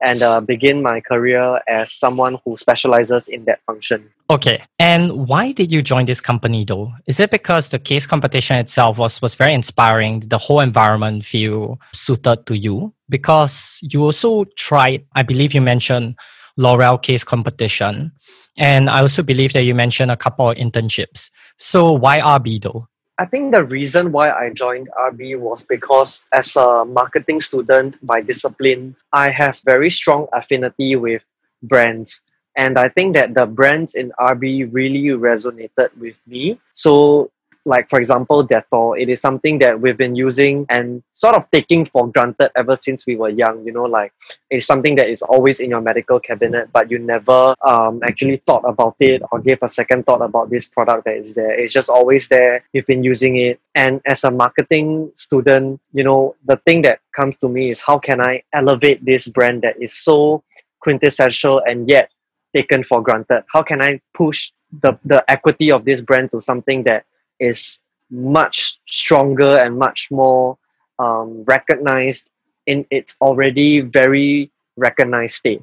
and 0.00 0.22
uh, 0.22 0.40
begin 0.40 0.82
my 0.82 1.00
career 1.00 1.60
as 1.66 1.92
someone 1.92 2.38
who 2.44 2.56
specializes 2.56 3.28
in 3.28 3.44
that 3.44 3.60
function. 3.66 4.10
Okay. 4.28 4.62
And 4.78 5.28
why 5.28 5.52
did 5.52 5.70
you 5.72 5.82
join 5.82 6.06
this 6.06 6.20
company 6.20 6.64
though? 6.64 6.92
Is 7.06 7.20
it 7.20 7.30
because 7.30 7.70
the 7.70 7.78
case 7.78 8.06
competition 8.06 8.56
itself 8.56 8.98
was, 8.98 9.22
was 9.22 9.34
very 9.34 9.54
inspiring? 9.54 10.20
The 10.20 10.38
whole 10.38 10.60
environment 10.60 11.24
feel 11.24 11.80
suited 11.92 12.46
to 12.46 12.56
you? 12.56 12.92
Because 13.08 13.78
you 13.82 14.02
also 14.02 14.44
tried, 14.56 15.04
I 15.14 15.22
believe 15.22 15.54
you 15.54 15.62
mentioned 15.62 16.16
L'Oreal 16.56 17.00
case 17.00 17.22
competition. 17.22 18.12
And 18.58 18.88
I 18.88 19.00
also 19.00 19.22
believe 19.22 19.52
that 19.52 19.62
you 19.62 19.74
mentioned 19.74 20.10
a 20.10 20.16
couple 20.16 20.50
of 20.50 20.56
internships. 20.56 21.30
So 21.58 21.92
why 21.92 22.20
RB 22.20 22.62
though? 22.62 22.88
I 23.18 23.24
think 23.24 23.52
the 23.52 23.64
reason 23.64 24.12
why 24.12 24.30
I 24.30 24.50
joined 24.50 24.88
RB 24.92 25.38
was 25.38 25.64
because 25.64 26.26
as 26.32 26.54
a 26.56 26.84
marketing 26.84 27.40
student 27.40 27.96
by 28.04 28.20
discipline, 28.20 28.94
I 29.12 29.30
have 29.30 29.58
very 29.64 29.90
strong 29.90 30.26
affinity 30.34 30.96
with 30.96 31.22
brands. 31.62 32.20
And 32.56 32.78
I 32.78 32.88
think 32.88 33.14
that 33.16 33.34
the 33.34 33.46
brands 33.46 33.94
in 33.94 34.12
RB 34.20 34.68
really 34.70 35.16
resonated 35.16 35.96
with 35.98 36.16
me. 36.26 36.60
So 36.74 37.30
like 37.66 37.90
for 37.90 38.00
example 38.00 38.46
dettol 38.46 38.98
it 38.98 39.08
is 39.08 39.20
something 39.20 39.58
that 39.58 39.78
we've 39.78 39.98
been 39.98 40.14
using 40.14 40.64
and 40.70 41.02
sort 41.14 41.34
of 41.34 41.50
taking 41.50 41.84
for 41.84 42.06
granted 42.08 42.50
ever 42.56 42.76
since 42.76 43.06
we 43.06 43.16
were 43.16 43.28
young 43.28 43.64
you 43.66 43.72
know 43.72 43.84
like 43.84 44.12
it's 44.50 44.66
something 44.66 44.94
that 44.94 45.08
is 45.08 45.20
always 45.22 45.60
in 45.60 45.70
your 45.70 45.80
medical 45.80 46.20
cabinet 46.20 46.68
but 46.72 46.90
you 46.90 46.98
never 46.98 47.54
um, 47.66 48.00
actually 48.04 48.40
thought 48.46 48.62
about 48.64 48.94
it 49.00 49.20
or 49.32 49.40
gave 49.40 49.58
a 49.62 49.68
second 49.68 50.06
thought 50.06 50.22
about 50.22 50.48
this 50.48 50.68
product 50.68 51.04
that 51.04 51.16
is 51.16 51.34
there. 51.34 51.58
It's 51.58 51.72
just 51.72 51.90
always 51.90 52.28
there. 52.28 52.64
You've 52.72 52.86
been 52.86 53.02
using 53.02 53.36
it. 53.36 53.60
And 53.74 54.00
as 54.06 54.24
a 54.24 54.30
marketing 54.30 55.10
student 55.16 55.80
you 55.92 56.04
know 56.04 56.36
the 56.44 56.56
thing 56.66 56.82
that 56.82 57.00
comes 57.14 57.36
to 57.38 57.48
me 57.48 57.70
is 57.70 57.80
how 57.80 57.98
can 57.98 58.20
i 58.20 58.42
elevate 58.52 59.04
this 59.04 59.26
brand 59.28 59.62
that 59.62 59.80
is 59.80 59.92
so 59.92 60.42
quintessential 60.80 61.60
and 61.66 61.88
yet 61.88 62.10
taken 62.54 62.84
for 62.84 63.02
granted? 63.02 63.42
How 63.52 63.62
can 63.62 63.82
i 63.82 64.00
push 64.14 64.52
the, 64.82 64.98
the 65.04 65.24
equity 65.30 65.70
of 65.72 65.84
this 65.84 66.00
brand 66.00 66.30
to 66.32 66.40
something 66.40 66.82
that 66.84 67.04
is 67.40 67.82
much 68.10 68.78
stronger 68.86 69.58
and 69.58 69.78
much 69.78 70.08
more 70.10 70.58
um, 70.98 71.44
recognized 71.44 72.30
in 72.66 72.86
its 72.90 73.16
already 73.20 73.80
very 73.80 74.50
recognized 74.76 75.34
state. 75.34 75.62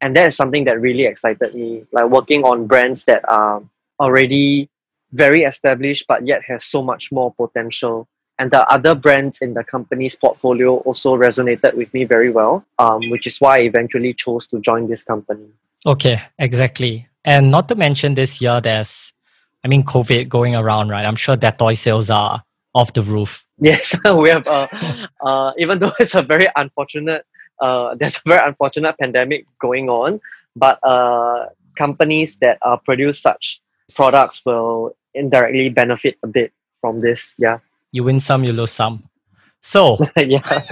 And 0.00 0.14
that 0.16 0.26
is 0.26 0.36
something 0.36 0.64
that 0.64 0.80
really 0.80 1.04
excited 1.04 1.54
me, 1.54 1.84
like 1.92 2.06
working 2.10 2.44
on 2.44 2.66
brands 2.66 3.04
that 3.04 3.26
are 3.28 3.62
already 3.98 4.68
very 5.12 5.42
established 5.42 6.04
but 6.06 6.26
yet 6.26 6.42
has 6.46 6.64
so 6.64 6.82
much 6.82 7.10
more 7.10 7.32
potential. 7.32 8.08
And 8.38 8.50
the 8.50 8.68
other 8.70 8.94
brands 8.94 9.40
in 9.40 9.54
the 9.54 9.64
company's 9.64 10.14
portfolio 10.14 10.76
also 10.78 11.16
resonated 11.16 11.74
with 11.74 11.92
me 11.94 12.04
very 12.04 12.28
well, 12.28 12.66
um, 12.78 13.08
which 13.08 13.26
is 13.26 13.40
why 13.40 13.56
I 13.56 13.60
eventually 13.60 14.12
chose 14.12 14.46
to 14.48 14.60
join 14.60 14.88
this 14.88 15.02
company. 15.02 15.46
Okay, 15.86 16.20
exactly. 16.38 17.08
And 17.24 17.50
not 17.50 17.68
to 17.68 17.74
mention 17.74 18.14
this 18.14 18.42
year, 18.42 18.60
there's 18.60 19.14
I 19.66 19.68
mean, 19.68 19.82
COVID 19.82 20.28
going 20.28 20.54
around, 20.54 20.90
right? 20.90 21.04
I'm 21.04 21.16
sure 21.16 21.34
that 21.34 21.58
toy 21.58 21.74
sales 21.74 22.08
are 22.08 22.40
off 22.72 22.92
the 22.92 23.02
roof. 23.02 23.44
Yes, 23.58 23.98
we 24.16 24.28
have. 24.28 24.46
Uh, 24.46 24.68
uh, 25.20 25.52
even 25.58 25.80
though 25.80 25.90
it's 25.98 26.14
a 26.14 26.22
very 26.22 26.46
unfortunate, 26.54 27.26
uh, 27.60 27.96
there's 27.96 28.14
a 28.18 28.28
very 28.28 28.46
unfortunate 28.46 28.96
pandemic 28.96 29.44
going 29.60 29.90
on, 29.90 30.20
but 30.54 30.78
uh, 30.84 31.46
companies 31.76 32.38
that 32.38 32.58
uh, 32.62 32.76
produce 32.76 33.20
such 33.20 33.60
products 33.92 34.40
will 34.46 34.94
indirectly 35.14 35.68
benefit 35.68 36.16
a 36.22 36.28
bit 36.28 36.52
from 36.80 37.00
this. 37.00 37.34
Yeah. 37.36 37.58
You 37.90 38.04
win 38.04 38.20
some, 38.20 38.44
you 38.44 38.52
lose 38.52 38.70
some. 38.70 39.02
So, 39.62 39.98
yeah. 40.16 40.62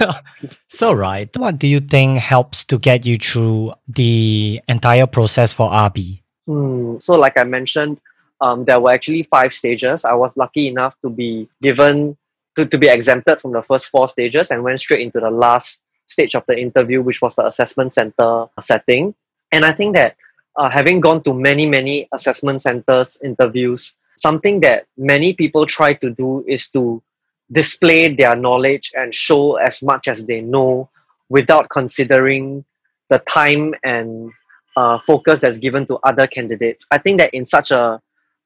so 0.69 0.93
right. 0.93 1.27
What 1.35 1.59
do 1.59 1.67
you 1.67 1.81
think 1.81 2.19
helps 2.19 2.63
to 2.63 2.79
get 2.79 3.05
you 3.05 3.17
through 3.17 3.73
the 3.89 4.61
entire 4.69 5.05
process 5.05 5.51
for 5.51 5.69
RB? 5.69 6.21
Hmm. 6.47 6.97
So, 6.99 7.15
like 7.15 7.37
I 7.37 7.43
mentioned, 7.43 7.99
um, 8.41 8.65
there 8.65 8.79
were 8.79 8.91
actually 8.91 9.23
five 9.23 9.53
stages. 9.53 10.05
I 10.05 10.13
was 10.13 10.37
lucky 10.37 10.67
enough 10.67 10.95
to 11.01 11.09
be 11.09 11.49
given 11.61 12.17
to, 12.55 12.65
to 12.65 12.77
be 12.77 12.87
exempted 12.87 13.41
from 13.41 13.51
the 13.51 13.61
first 13.61 13.89
four 13.89 14.07
stages 14.07 14.51
and 14.51 14.63
went 14.63 14.79
straight 14.79 15.01
into 15.01 15.19
the 15.19 15.29
last 15.29 15.83
stage 16.07 16.35
of 16.35 16.43
the 16.47 16.57
interview, 16.57 17.01
which 17.01 17.21
was 17.21 17.35
the 17.35 17.45
assessment 17.45 17.93
center 17.93 18.47
setting. 18.59 19.13
And 19.51 19.65
I 19.65 19.71
think 19.71 19.95
that 19.95 20.15
uh, 20.55 20.69
having 20.69 21.01
gone 21.01 21.23
to 21.23 21.33
many, 21.33 21.67
many 21.67 22.07
assessment 22.13 22.61
centers 22.61 23.19
interviews, 23.23 23.97
something 24.17 24.61
that 24.61 24.85
many 24.97 25.33
people 25.33 25.65
try 25.65 25.93
to 25.93 26.09
do 26.09 26.45
is 26.47 26.71
to 26.71 27.01
display 27.51 28.13
their 28.13 28.35
knowledge 28.35 28.91
and 28.95 29.13
show 29.13 29.55
as 29.55 29.83
much 29.83 30.07
as 30.07 30.25
they 30.25 30.41
know 30.41 30.89
without 31.29 31.69
considering 31.69 32.63
the 33.09 33.19
time 33.19 33.73
and 33.83 34.31
uh, 34.77 34.97
focus 34.99 35.41
that's 35.41 35.57
given 35.57 35.85
to 35.87 35.97
other 36.03 36.27
candidates. 36.27 36.87
I 36.91 36.97
think 36.97 37.19
that 37.19 37.33
in 37.33 37.45
such 37.45 37.71
a 37.71 38.01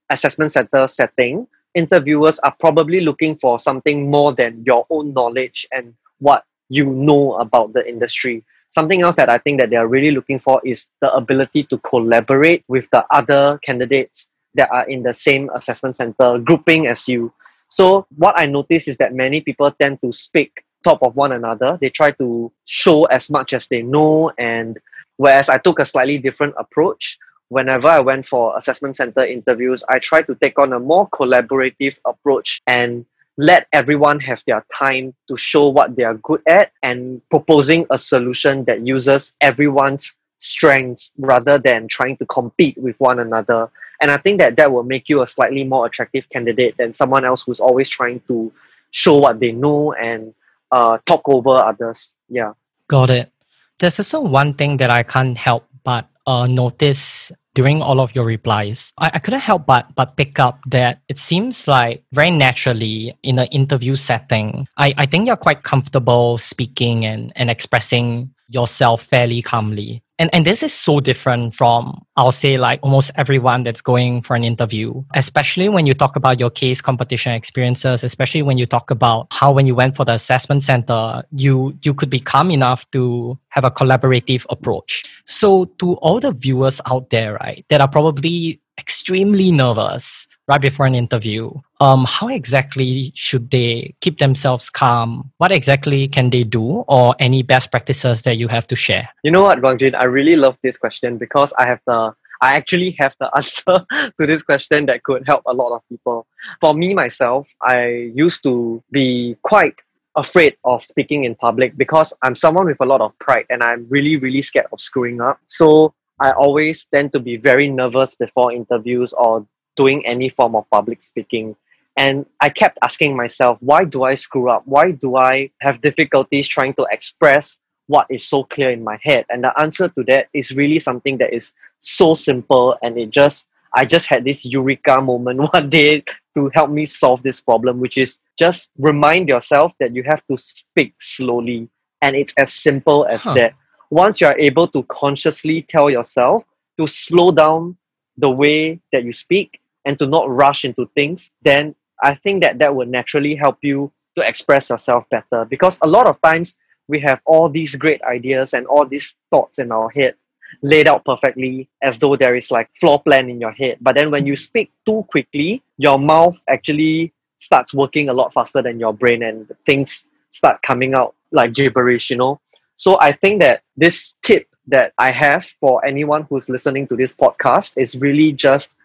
assessment 0.10 0.52
center 0.52 0.88
setting, 0.88 1.48
interviewers 1.76 2.40
are 2.40 2.56
probably 2.60 3.02
looking 3.02 3.38
for 3.38 3.60
something 3.60 4.10
more 4.10 4.34
than 4.34 4.64
your 4.66 4.86
own 4.90 5.14
knowledge 5.14 5.68
and 5.72 5.94
what 6.20 6.46
you 6.70 6.86
know 6.86 7.36
about 7.36 7.74
the 7.74 7.88
industry. 7.88 8.44
Something 8.70 9.02
else 9.02 9.16
that 9.16 9.30
I 9.30 9.38
think 9.40 9.60
that 9.60 9.70
they 9.70 9.76
are 9.76 9.88
really 9.88 10.12
looking 10.12 10.40
for 10.40 10.62
is 10.64 10.90
the 11.02 11.12
ability 11.14 11.64
to 11.66 11.78
collaborate 11.80 12.64
with 12.68 12.90
the 12.92 13.06
other 13.12 13.60
candidates 13.64 14.30
that 14.56 14.70
are 14.72 14.88
in 14.88 15.04
the 15.04 15.14
same 15.14 15.50
assessment 15.56 15.96
center 15.96 16.38
grouping 16.38 16.88
as 16.88 17.08
you. 17.08 17.34
So 17.70 18.06
what 18.18 18.38
I 18.38 18.46
notice 18.46 18.88
is 18.88 18.98
that 18.98 19.14
many 19.14 19.42
people 19.42 19.72
tend 19.72 20.02
to 20.02 20.12
speak 20.12 20.64
top 20.84 21.02
of 21.04 21.16
one 21.16 21.32
another. 21.32 21.78
They 21.80 21.90
try 21.90 22.12
to 22.12 22.52
show 22.66 23.06
as 23.06 23.30
much 23.30 23.54
as 23.54 23.68
they 23.68 23.82
know 23.82 24.32
and 24.38 24.80
whereas 25.18 25.50
I 25.50 25.58
took 25.58 25.80
a 25.80 25.86
slightly 25.86 26.18
different 26.18 26.56
approach 26.58 27.18
whenever 27.50 27.88
I 27.88 28.00
went 28.00 28.26
for 28.26 28.58
assessment 28.58 28.96
center 28.96 29.26
interviews, 29.26 29.84
I 29.90 30.00
try 30.00 30.22
to 30.24 30.36
take 30.36 30.58
on 30.58 30.74
a 30.74 30.80
more 30.80 31.10
collaborative 31.10 31.98
approach 32.06 32.62
and 32.66 33.06
let 33.38 33.68
everyone 33.74 34.20
have 34.20 34.44
their 34.48 34.66
time 34.72 35.14
to 35.28 35.38
show 35.38 35.68
what 35.70 35.96
they 35.96 36.04
are 36.04 36.16
good 36.16 36.42
at 36.48 36.72
and 36.84 37.22
proposing 37.30 37.86
a 37.90 37.98
solution 37.98 38.66
that 38.66 38.86
uses 38.86 39.36
everyone's 39.42 40.18
strengths 40.40 41.14
rather 41.18 41.58
than 41.58 41.88
trying 41.88 42.18
to 42.18 42.26
compete 42.26 42.78
with 42.78 42.96
one 43.00 43.20
another. 43.20 43.70
And 44.02 44.12
I 44.12 44.18
think 44.18 44.40
that 44.40 44.56
that 44.58 44.72
will 44.72 44.84
make 44.84 45.10
you 45.10 45.22
a 45.22 45.28
slightly 45.28 45.64
more 45.64 45.86
attractive 45.86 46.30
candidate 46.30 46.78
than 46.78 46.94
someone 46.94 47.26
else 47.26 47.44
who's 47.44 47.60
always 47.60 47.90
trying 47.90 48.22
to 48.28 48.52
show 48.92 49.18
what 49.18 49.40
they 49.40 49.52
know 49.52 49.94
and 49.94 50.34
uh, 50.72 50.98
talk 51.06 51.22
over 51.26 51.56
others. 51.56 52.16
Yeah. 52.30 52.54
Got 52.88 53.10
it. 53.10 53.32
There's 53.80 54.00
also 54.00 54.22
one 54.22 54.54
thing 54.54 54.78
that 54.78 54.90
I 54.90 55.04
can't 55.04 55.38
help 55.38 55.66
but 55.84 56.08
uh, 56.28 56.48
notice 56.48 57.32
during 57.60 57.82
all 57.82 58.00
of 58.00 58.16
your 58.16 58.24
replies, 58.24 58.94
I, 58.98 59.12
I 59.16 59.20
couldn't 59.20 59.44
help 59.44 59.66
but 59.66 59.92
but 59.94 60.16
pick 60.16 60.40
up 60.40 60.64
that 60.72 61.02
it 61.10 61.20
seems 61.20 61.68
like 61.68 62.08
very 62.14 62.32
naturally 62.32 63.12
in 63.22 63.38
an 63.38 63.48
interview 63.52 63.96
setting, 63.96 64.66
I, 64.78 64.94
I 64.96 65.06
think 65.06 65.28
you're 65.28 65.36
quite 65.36 65.64
comfortable 65.64 66.38
speaking 66.38 67.04
and, 67.04 67.34
and 67.36 67.50
expressing 67.50 68.32
yourself 68.50 69.04
fairly 69.04 69.42
calmly. 69.42 70.04
And, 70.20 70.30
and 70.34 70.46
this 70.46 70.64
is 70.64 70.74
so 70.74 71.00
different 71.00 71.56
from, 71.56 72.06
I'll 72.18 72.34
say, 72.34 72.58
like 72.58 72.82
almost 72.84 73.12
everyone 73.16 73.64
that's 73.64 73.80
going 73.80 74.22
for 74.22 74.36
an 74.36 74.44
interview, 74.44 75.02
especially 75.16 75.70
when 75.70 75.86
you 75.86 75.94
talk 75.94 76.18
about 76.18 76.42
your 76.42 76.50
case 76.50 76.82
competition 76.82 77.32
experiences, 77.32 78.04
especially 78.04 78.42
when 78.42 78.58
you 78.58 78.66
talk 78.66 78.92
about 78.92 79.28
how 79.32 79.54
when 79.54 79.66
you 79.66 79.76
went 79.76 79.96
for 79.96 80.04
the 80.04 80.12
assessment 80.12 80.64
center, 80.64 81.24
you, 81.32 81.78
you 81.84 81.94
could 81.94 82.10
be 82.10 82.20
calm 82.20 82.52
enough 82.52 82.90
to 82.92 83.40
have 83.48 83.64
a 83.64 83.72
collaborative 83.72 84.46
approach. 84.50 85.06
So 85.26 85.66
to 85.80 85.94
all 85.94 86.20
the 86.20 86.34
viewers 86.34 86.82
out 86.86 87.12
there, 87.12 87.36
right, 87.36 87.64
that 87.70 87.80
are 87.80 87.88
probably 87.88 88.62
extremely 88.80 89.52
nervous 89.52 90.28
right 90.48 90.62
before 90.62 90.88
an 90.88 90.96
interview, 90.96 91.52
um, 91.80 92.06
how 92.06 92.28
exactly 92.28 93.12
should 93.14 93.52
they 93.52 93.94
keep 94.02 94.18
themselves 94.18 94.70
calm? 94.70 95.32
What 95.38 95.52
exactly 95.52 96.08
can 96.08 96.32
they 96.32 96.44
do, 96.44 96.84
or 96.88 97.16
any 97.20 97.44
best 97.44 97.70
practices 97.70 98.24
that 98.24 98.38
you 98.38 98.48
have 98.48 98.66
to 98.68 98.76
share? 98.76 99.10
You 99.24 99.32
know 99.32 99.44
what, 99.44 99.60
Guangjin, 99.60 99.94
I 99.96 100.06
really 100.06 100.36
love 100.36 100.58
this 100.64 100.78
question 100.78 101.18
because 101.18 101.54
I 101.60 101.68
have 101.68 101.82
the 101.86 102.14
I 102.42 102.54
actually 102.56 102.92
have 103.00 103.16
the 103.20 103.30
answer 103.36 103.86
to 104.18 104.26
this 104.26 104.42
question 104.42 104.86
that 104.88 105.04
could 105.04 105.24
help 105.28 105.44
a 105.46 105.54
lot 105.54 105.76
of 105.76 105.82
people. 105.90 106.26
For 106.62 106.74
me 106.74 106.94
myself, 106.94 107.50
I 107.62 108.12
used 108.16 108.44
to 108.44 108.82
be 108.92 109.36
quite 109.44 109.82
afraid 110.16 110.56
of 110.64 110.84
speaking 110.84 111.26
in 111.26 111.36
public 111.36 111.78
because 111.78 112.14
I'm 112.24 112.36
someone 112.36 112.66
with 112.66 112.78
a 112.80 112.86
lot 112.86 113.02
of 113.02 113.18
pride 113.20 113.46
and 113.50 113.62
I'm 113.62 113.86
really, 113.90 114.18
really 114.18 114.42
scared 114.42 114.68
of 114.72 114.82
screwing 114.82 115.22
up. 115.22 115.40
So 115.48 115.94
I 116.20 116.32
always 116.32 116.86
tend 116.86 117.14
to 117.14 117.20
be 117.20 117.38
very 117.38 117.70
nervous 117.70 118.16
before 118.16 118.52
interviews 118.52 119.14
or 119.14 119.46
doing 119.76 120.06
any 120.06 120.30
form 120.30 120.56
of 120.56 120.70
public 120.70 121.02
speaking. 121.02 121.56
And 121.96 122.26
I 122.40 122.50
kept 122.50 122.78
asking 122.82 123.16
myself, 123.16 123.58
why 123.62 123.86
do 123.86 124.04
I 124.04 124.16
screw 124.16 124.50
up? 124.50 124.64
Why 124.66 124.92
do 124.92 125.16
I 125.16 125.52
have 125.62 125.82
difficulties 125.82 126.48
trying 126.48 126.74
to 126.76 126.88
express 126.92 127.60
what 127.88 128.08
is 128.10 128.26
so 128.26 128.44
clear 128.44 128.70
in 128.70 128.84
my 128.84 129.00
head? 129.02 129.26
And 129.30 129.44
the 129.44 129.58
answer 129.60 129.88
to 129.90 130.04
that 130.06 130.28
is 130.34 130.56
really 130.56 130.80
something 130.80 131.18
that 131.18 131.34
is 131.34 131.54
so 131.80 132.14
simple 132.14 132.76
and 132.84 132.98
it 132.98 133.10
just 133.10 133.48
I 133.76 133.86
just 133.86 134.08
had 134.08 134.24
this 134.24 134.46
eureka 134.46 135.02
moment 135.02 135.40
one 135.54 135.70
day 135.70 136.04
to 136.36 136.50
help 136.54 136.70
me 136.70 136.86
solve 136.86 137.24
this 137.24 137.42
problem, 137.42 137.80
which 137.80 137.98
is 137.98 138.20
just 138.38 138.72
remind 138.78 139.30
yourself 139.30 139.74
that 139.80 139.96
you 139.96 140.04
have 140.04 140.26
to 140.28 140.38
speak 140.38 140.96
slowly. 141.00 141.70
And 142.02 142.16
it's 142.16 142.34
as 142.38 142.54
simple 142.54 143.06
as 143.06 143.24
huh. 143.24 143.34
that 143.34 143.54
once 143.90 144.22
you're 144.22 144.38
able 144.38 144.68
to 144.68 144.84
consciously 144.84 145.64
tell 145.64 145.90
yourself 145.90 146.44
to 146.80 146.88
slow 146.88 147.32
down 147.32 147.78
the 148.18 148.30
way 148.30 148.80
that 148.92 149.04
you 149.04 149.12
speak 149.12 149.60
and 149.86 149.98
to 150.00 150.06
not 150.06 150.30
rush 150.30 150.66
into 150.66 150.90
things, 150.96 151.32
then 151.42 151.74
I 152.02 152.16
think 152.16 152.44
that 152.44 152.60
that 152.60 152.76
would 152.76 152.90
naturally 152.90 153.36
help 153.36 153.58
you 153.62 153.92
to 154.18 154.28
express 154.28 154.70
yourself 154.70 155.06
better. 155.10 155.46
Because 155.46 155.80
a 155.82 155.88
lot 155.88 156.08
of 156.08 156.22
times 156.22 156.58
we 156.88 157.00
have 157.02 157.22
all 157.26 157.50
these 157.50 157.76
great 157.76 158.02
ideas 158.04 158.54
and 158.54 158.66
all 158.68 158.86
these 158.86 159.16
thoughts 159.32 159.60
in 159.60 159.72
our 159.72 159.90
head 159.90 160.16
laid 160.64 160.88
out 160.88 161.06
perfectly 161.06 161.70
as 161.84 162.00
though 162.00 162.16
there 162.16 162.36
is 162.36 162.52
like 162.52 162.70
floor 162.80 163.02
plan 163.02 163.30
in 163.30 163.40
your 163.40 163.52
head. 163.52 163.78
But 163.82 163.96
then 163.96 164.12
when 164.12 164.26
you 164.26 164.36
speak 164.36 164.72
too 164.86 165.06
quickly, 165.10 165.64
your 165.78 166.00
mouth 166.00 166.42
actually 166.50 167.14
starts 167.38 167.74
working 167.74 168.10
a 168.10 168.14
lot 168.14 168.34
faster 168.34 168.62
than 168.62 168.80
your 168.80 168.94
brain 168.94 169.24
and 169.24 169.50
things 169.66 170.08
start 170.32 170.62
coming 170.62 170.94
out 170.96 171.16
like 171.32 171.54
gibberish, 171.54 172.10
you 172.10 172.18
know. 172.18 172.40
So 172.80 172.98
I 173.02 173.12
think 173.12 173.42
that 173.42 173.64
this 173.76 174.16
tip 174.24 174.48
that 174.68 174.94
I 174.98 175.12
have 175.12 175.44
for 175.60 175.84
anyone 175.84 176.26
who's 176.30 176.48
listening 176.48 176.88
to 176.88 176.96
this 176.96 177.14
podcast 177.14 177.74
is 177.76 178.00
really 178.00 178.32
just 178.32 178.78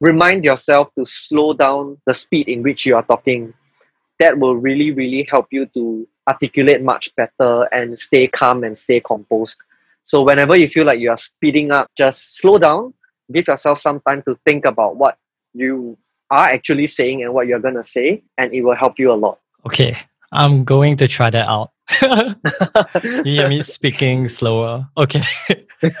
remind 0.00 0.42
yourself 0.42 0.88
to 0.94 1.04
slow 1.04 1.52
down 1.52 1.98
the 2.06 2.14
speed 2.14 2.48
in 2.48 2.62
which 2.62 2.86
you 2.86 2.96
are 2.96 3.02
talking. 3.02 3.52
That 4.20 4.38
will 4.38 4.56
really, 4.56 4.90
really 4.92 5.28
help 5.30 5.48
you 5.50 5.66
to 5.74 6.08
articulate 6.26 6.82
much 6.82 7.14
better 7.14 7.64
and 7.64 7.98
stay 7.98 8.26
calm 8.26 8.64
and 8.64 8.76
stay 8.78 9.00
composed. 9.00 9.60
So 10.04 10.22
whenever 10.22 10.56
you 10.56 10.66
feel 10.66 10.86
like 10.86 10.98
you 10.98 11.10
are 11.10 11.18
speeding 11.18 11.72
up, 11.72 11.90
just 11.94 12.38
slow 12.38 12.56
down, 12.56 12.94
give 13.30 13.48
yourself 13.48 13.80
some 13.80 14.00
time 14.00 14.22
to 14.22 14.38
think 14.46 14.64
about 14.64 14.96
what 14.96 15.18
you 15.52 15.98
are 16.30 16.48
actually 16.48 16.86
saying 16.86 17.22
and 17.22 17.34
what 17.34 17.48
you're 17.48 17.60
going 17.60 17.74
to 17.74 17.84
say, 17.84 18.22
and 18.38 18.54
it 18.54 18.62
will 18.62 18.76
help 18.76 18.98
you 18.98 19.12
a 19.12 19.18
lot. 19.20 19.40
Okay, 19.66 19.98
I'm 20.32 20.64
going 20.64 20.96
to 20.96 21.06
try 21.06 21.28
that 21.28 21.46
out. 21.46 21.71
Me 23.24 23.62
speaking 23.62 24.28
slower? 24.28 24.88
Okay. 24.96 25.22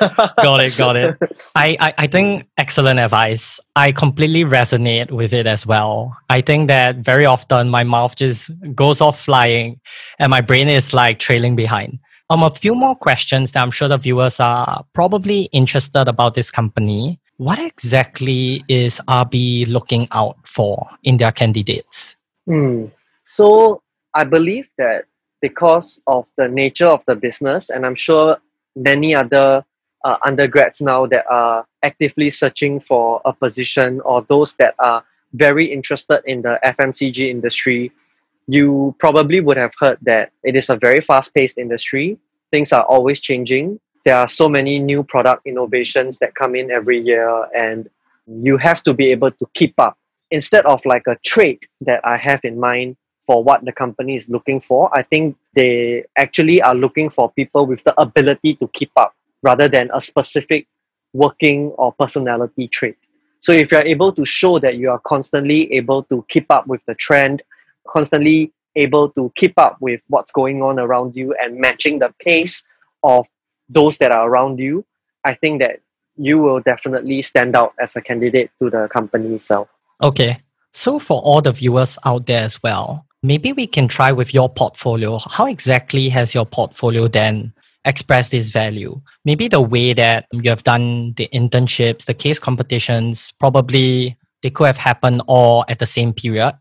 got 0.42 0.62
it, 0.62 0.76
got 0.76 0.96
it. 0.96 1.16
I, 1.54 1.76
I, 1.80 1.94
I 1.98 2.06
think 2.06 2.48
excellent 2.56 3.00
advice. 3.00 3.60
I 3.76 3.92
completely 3.92 4.44
resonate 4.44 5.10
with 5.10 5.32
it 5.32 5.46
as 5.46 5.66
well. 5.66 6.16
I 6.30 6.40
think 6.40 6.68
that 6.68 6.96
very 6.96 7.26
often 7.26 7.68
my 7.68 7.84
mouth 7.84 8.14
just 8.16 8.50
goes 8.74 9.00
off 9.00 9.20
flying 9.20 9.80
and 10.18 10.30
my 10.30 10.40
brain 10.40 10.68
is 10.68 10.94
like 10.94 11.18
trailing 11.18 11.56
behind. 11.56 11.98
Um, 12.30 12.42
a 12.42 12.50
few 12.50 12.74
more 12.74 12.94
questions 12.94 13.52
that 13.52 13.62
I'm 13.62 13.70
sure 13.70 13.88
the 13.88 13.98
viewers 13.98 14.40
are 14.40 14.84
probably 14.94 15.42
interested 15.52 16.08
about 16.08 16.34
this 16.34 16.50
company. 16.50 17.20
What 17.36 17.58
exactly 17.58 18.64
is 18.68 19.00
RB 19.08 19.68
looking 19.68 20.08
out 20.12 20.36
for 20.46 20.88
in 21.02 21.18
their 21.18 21.32
candidates? 21.32 22.16
Hmm. 22.46 22.86
So 23.24 23.82
I 24.14 24.24
believe 24.24 24.70
that 24.78 25.04
because 25.42 26.00
of 26.06 26.24
the 26.38 26.48
nature 26.48 26.86
of 26.86 27.04
the 27.06 27.16
business, 27.16 27.68
and 27.68 27.84
I'm 27.84 27.96
sure 27.96 28.38
many 28.74 29.14
other 29.14 29.64
uh, 30.04 30.16
undergrads 30.24 30.80
now 30.80 31.06
that 31.06 31.26
are 31.28 31.66
actively 31.82 32.30
searching 32.30 32.80
for 32.80 33.20
a 33.24 33.32
position 33.32 34.00
or 34.02 34.22
those 34.22 34.54
that 34.54 34.74
are 34.78 35.04
very 35.34 35.70
interested 35.70 36.22
in 36.24 36.42
the 36.42 36.58
FMCG 36.64 37.28
industry, 37.28 37.92
you 38.46 38.94
probably 38.98 39.40
would 39.40 39.56
have 39.56 39.72
heard 39.78 39.98
that 40.02 40.30
it 40.44 40.56
is 40.56 40.70
a 40.70 40.76
very 40.76 41.00
fast 41.00 41.34
paced 41.34 41.58
industry. 41.58 42.18
Things 42.50 42.72
are 42.72 42.84
always 42.84 43.20
changing. 43.20 43.80
There 44.04 44.16
are 44.16 44.28
so 44.28 44.48
many 44.48 44.78
new 44.78 45.02
product 45.02 45.46
innovations 45.46 46.18
that 46.18 46.34
come 46.34 46.54
in 46.54 46.70
every 46.70 47.00
year, 47.00 47.46
and 47.54 47.88
you 48.26 48.56
have 48.56 48.82
to 48.84 48.94
be 48.94 49.10
able 49.10 49.30
to 49.30 49.46
keep 49.54 49.74
up. 49.78 49.96
Instead 50.30 50.64
of 50.66 50.84
like 50.86 51.06
a 51.06 51.16
trait 51.24 51.66
that 51.82 52.00
I 52.04 52.16
have 52.16 52.40
in 52.42 52.58
mind 52.58 52.96
for 53.32 53.42
what 53.42 53.64
the 53.64 53.72
company 53.72 54.14
is 54.14 54.28
looking 54.28 54.60
for, 54.60 54.94
I 54.94 55.00
think 55.00 55.38
they 55.54 56.04
actually 56.18 56.60
are 56.60 56.74
looking 56.74 57.08
for 57.08 57.32
people 57.32 57.64
with 57.64 57.82
the 57.82 57.98
ability 57.98 58.56
to 58.56 58.68
keep 58.74 58.90
up 58.94 59.14
rather 59.42 59.70
than 59.70 59.88
a 59.94 60.02
specific 60.02 60.66
working 61.14 61.68
or 61.78 61.94
personality 61.94 62.68
trait. 62.68 62.98
So 63.40 63.52
if 63.52 63.72
you're 63.72 63.88
able 63.94 64.12
to 64.12 64.26
show 64.26 64.58
that 64.58 64.76
you 64.76 64.90
are 64.90 64.98
constantly 64.98 65.72
able 65.72 66.02
to 66.10 66.26
keep 66.28 66.44
up 66.50 66.66
with 66.66 66.82
the 66.84 66.94
trend, 66.94 67.42
constantly 67.88 68.52
able 68.76 69.08
to 69.12 69.32
keep 69.34 69.58
up 69.58 69.78
with 69.80 70.02
what's 70.08 70.30
going 70.30 70.62
on 70.62 70.78
around 70.78 71.16
you 71.16 71.34
and 71.42 71.56
matching 71.56 72.00
the 72.00 72.12
pace 72.20 72.66
of 73.02 73.26
those 73.70 73.96
that 73.96 74.12
are 74.12 74.28
around 74.28 74.58
you, 74.58 74.84
I 75.24 75.32
think 75.32 75.62
that 75.62 75.80
you 76.18 76.36
will 76.36 76.60
definitely 76.60 77.22
stand 77.22 77.56
out 77.56 77.72
as 77.80 77.96
a 77.96 78.02
candidate 78.02 78.50
to 78.60 78.68
the 78.68 78.88
company 78.88 79.36
itself. 79.36 79.68
Okay. 80.02 80.36
So 80.74 80.98
for 80.98 81.22
all 81.22 81.40
the 81.40 81.52
viewers 81.52 81.98
out 82.04 82.26
there 82.26 82.44
as 82.44 82.62
well, 82.62 83.06
maybe 83.22 83.52
we 83.52 83.66
can 83.66 83.88
try 83.88 84.12
with 84.12 84.34
your 84.34 84.48
portfolio. 84.48 85.18
How 85.18 85.46
exactly 85.46 86.08
has 86.08 86.34
your 86.34 86.46
portfolio 86.46 87.08
then 87.08 87.52
express 87.84 88.28
this 88.28 88.50
value. 88.50 89.00
Maybe 89.24 89.48
the 89.48 89.60
way 89.60 89.92
that 89.92 90.26
you 90.32 90.48
have 90.50 90.64
done 90.64 91.14
the 91.14 91.28
internships, 91.32 92.04
the 92.04 92.14
case 92.14 92.38
competitions, 92.38 93.32
probably 93.38 94.16
they 94.42 94.50
could 94.50 94.66
have 94.66 94.78
happened 94.78 95.22
all 95.26 95.64
at 95.68 95.78
the 95.78 95.86
same 95.86 96.12
period. 96.12 96.54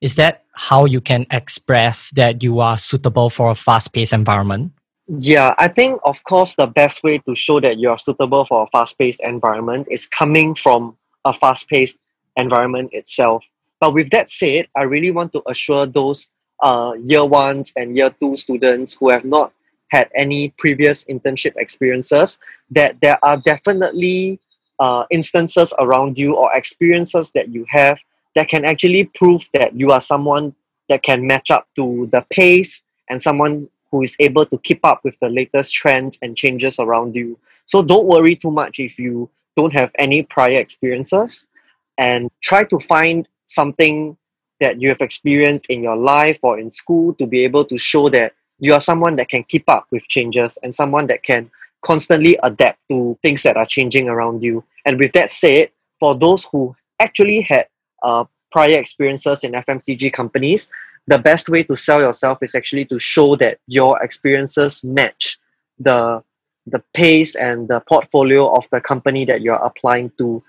Is 0.00 0.14
that 0.14 0.44
how 0.54 0.84
you 0.84 1.00
can 1.00 1.26
express 1.30 2.10
that 2.10 2.42
you 2.42 2.60
are 2.60 2.78
suitable 2.78 3.30
for 3.30 3.50
a 3.50 3.54
fast 3.54 3.92
paced 3.92 4.12
environment? 4.12 4.72
Yeah, 5.08 5.54
I 5.58 5.68
think, 5.68 6.00
of 6.04 6.22
course, 6.24 6.54
the 6.54 6.66
best 6.66 7.02
way 7.02 7.18
to 7.26 7.34
show 7.34 7.60
that 7.60 7.78
you 7.78 7.90
are 7.90 7.98
suitable 7.98 8.44
for 8.44 8.64
a 8.64 8.66
fast 8.66 8.98
paced 8.98 9.20
environment 9.22 9.88
is 9.90 10.06
coming 10.06 10.54
from 10.54 10.96
a 11.24 11.32
fast 11.32 11.68
paced 11.68 11.98
environment 12.36 12.90
itself. 12.92 13.44
But 13.80 13.94
with 13.94 14.10
that 14.10 14.28
said, 14.28 14.68
I 14.76 14.82
really 14.82 15.10
want 15.10 15.32
to 15.32 15.42
assure 15.46 15.86
those 15.86 16.30
uh, 16.62 16.94
year 17.04 17.24
ones 17.24 17.72
and 17.76 17.96
year 17.96 18.10
two 18.20 18.36
students 18.36 18.94
who 18.94 19.10
have 19.10 19.24
not 19.24 19.52
had 19.90 20.10
any 20.14 20.50
previous 20.58 21.04
internship 21.04 21.56
experiences, 21.56 22.38
that 22.70 23.00
there 23.00 23.18
are 23.24 23.36
definitely 23.36 24.38
uh, 24.78 25.04
instances 25.10 25.72
around 25.78 26.18
you 26.18 26.34
or 26.34 26.54
experiences 26.54 27.30
that 27.32 27.48
you 27.48 27.64
have 27.68 27.98
that 28.34 28.48
can 28.48 28.64
actually 28.64 29.04
prove 29.14 29.48
that 29.54 29.74
you 29.74 29.90
are 29.90 30.00
someone 30.00 30.54
that 30.88 31.02
can 31.02 31.26
match 31.26 31.50
up 31.50 31.66
to 31.76 32.08
the 32.12 32.24
pace 32.30 32.82
and 33.08 33.20
someone 33.22 33.68
who 33.90 34.02
is 34.02 34.16
able 34.20 34.44
to 34.44 34.58
keep 34.58 34.84
up 34.84 35.00
with 35.04 35.18
the 35.20 35.28
latest 35.28 35.74
trends 35.74 36.18
and 36.22 36.36
changes 36.36 36.78
around 36.78 37.14
you. 37.14 37.38
So 37.66 37.82
don't 37.82 38.06
worry 38.06 38.36
too 38.36 38.50
much 38.50 38.78
if 38.78 38.98
you 38.98 39.30
don't 39.56 39.72
have 39.72 39.90
any 39.98 40.22
prior 40.22 40.58
experiences 40.58 41.48
and 41.96 42.30
try 42.42 42.64
to 42.64 42.78
find 42.78 43.26
something 43.48 44.16
that 44.60 44.80
you 44.80 44.88
have 44.88 45.00
experienced 45.00 45.66
in 45.66 45.82
your 45.82 45.96
life 45.96 46.38
or 46.42 46.58
in 46.58 46.70
school 46.70 47.14
to 47.14 47.26
be 47.26 47.44
able 47.44 47.64
to 47.64 47.76
show 47.76 48.08
that 48.08 48.32
you 48.60 48.72
are 48.72 48.80
someone 48.80 49.16
that 49.16 49.28
can 49.28 49.44
keep 49.44 49.68
up 49.68 49.86
with 49.90 50.06
changes 50.08 50.58
and 50.62 50.74
someone 50.74 51.06
that 51.06 51.22
can 51.22 51.50
constantly 51.82 52.38
adapt 52.42 52.78
to 52.88 53.18
things 53.22 53.42
that 53.42 53.56
are 53.56 53.66
changing 53.66 54.08
around 54.08 54.42
you. 54.42 54.64
And 54.84 54.98
with 54.98 55.12
that 55.12 55.30
said, 55.30 55.70
for 56.00 56.14
those 56.14 56.44
who 56.50 56.74
actually 57.00 57.42
had 57.42 57.66
uh, 58.02 58.24
prior 58.50 58.78
experiences 58.78 59.44
in 59.44 59.52
FMCG 59.52 60.12
companies, 60.12 60.70
the 61.06 61.18
best 61.18 61.48
way 61.48 61.62
to 61.62 61.76
sell 61.76 62.00
yourself 62.00 62.38
is 62.42 62.54
actually 62.54 62.84
to 62.86 62.98
show 62.98 63.36
that 63.36 63.58
your 63.66 64.00
experiences 64.02 64.84
match 64.84 65.38
the 65.78 66.22
the 66.66 66.82
pace 66.92 67.34
and 67.34 67.68
the 67.68 67.80
portfolio 67.80 68.54
of 68.54 68.68
the 68.70 68.80
company 68.80 69.24
that 69.24 69.40
you're 69.40 69.54
applying 69.54 70.10
to. 70.18 70.42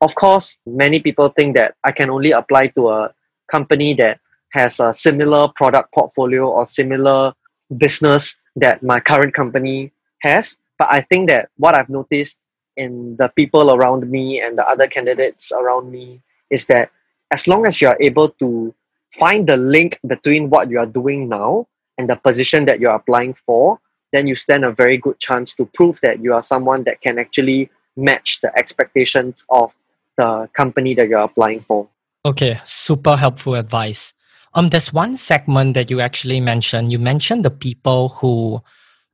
Of 0.00 0.14
course, 0.14 0.60
many 0.66 1.00
people 1.00 1.28
think 1.28 1.56
that 1.56 1.74
I 1.82 1.92
can 1.92 2.10
only 2.10 2.32
apply 2.32 2.68
to 2.68 2.90
a 2.90 3.14
company 3.50 3.94
that 3.94 4.20
has 4.52 4.78
a 4.80 4.92
similar 4.92 5.48
product 5.48 5.92
portfolio 5.94 6.48
or 6.48 6.66
similar 6.66 7.34
business 7.76 8.38
that 8.56 8.82
my 8.82 9.00
current 9.00 9.34
company 9.34 9.92
has. 10.20 10.58
But 10.78 10.88
I 10.90 11.00
think 11.00 11.28
that 11.30 11.48
what 11.56 11.74
I've 11.74 11.88
noticed 11.88 12.40
in 12.76 13.16
the 13.16 13.28
people 13.28 13.74
around 13.74 14.10
me 14.10 14.40
and 14.40 14.58
the 14.58 14.66
other 14.66 14.86
candidates 14.86 15.50
around 15.52 15.90
me 15.90 16.20
is 16.50 16.66
that 16.66 16.90
as 17.30 17.48
long 17.48 17.66
as 17.66 17.80
you 17.80 17.88
are 17.88 17.98
able 18.00 18.28
to 18.28 18.74
find 19.12 19.46
the 19.46 19.56
link 19.56 19.98
between 20.06 20.50
what 20.50 20.70
you 20.70 20.78
are 20.78 20.86
doing 20.86 21.28
now 21.28 21.66
and 21.96 22.08
the 22.08 22.16
position 22.16 22.66
that 22.66 22.80
you're 22.80 22.94
applying 22.94 23.32
for, 23.32 23.80
then 24.12 24.26
you 24.26 24.34
stand 24.34 24.64
a 24.64 24.70
very 24.70 24.98
good 24.98 25.18
chance 25.18 25.54
to 25.54 25.64
prove 25.74 25.98
that 26.02 26.22
you 26.22 26.34
are 26.34 26.42
someone 26.42 26.84
that 26.84 27.00
can 27.00 27.18
actually 27.18 27.70
match 27.96 28.40
the 28.42 28.56
expectations 28.58 29.44
of 29.48 29.74
the 30.16 30.48
company 30.54 30.94
that 30.94 31.08
you're 31.08 31.20
applying 31.20 31.60
for. 31.60 31.88
Okay, 32.24 32.60
super 32.64 33.16
helpful 33.16 33.54
advice. 33.54 34.12
Um, 34.54 34.70
there's 34.70 34.92
one 34.92 35.16
segment 35.16 35.74
that 35.74 35.90
you 35.90 36.00
actually 36.00 36.40
mentioned. 36.40 36.90
You 36.90 36.98
mentioned 36.98 37.44
the 37.44 37.50
people 37.50 38.08
who 38.08 38.62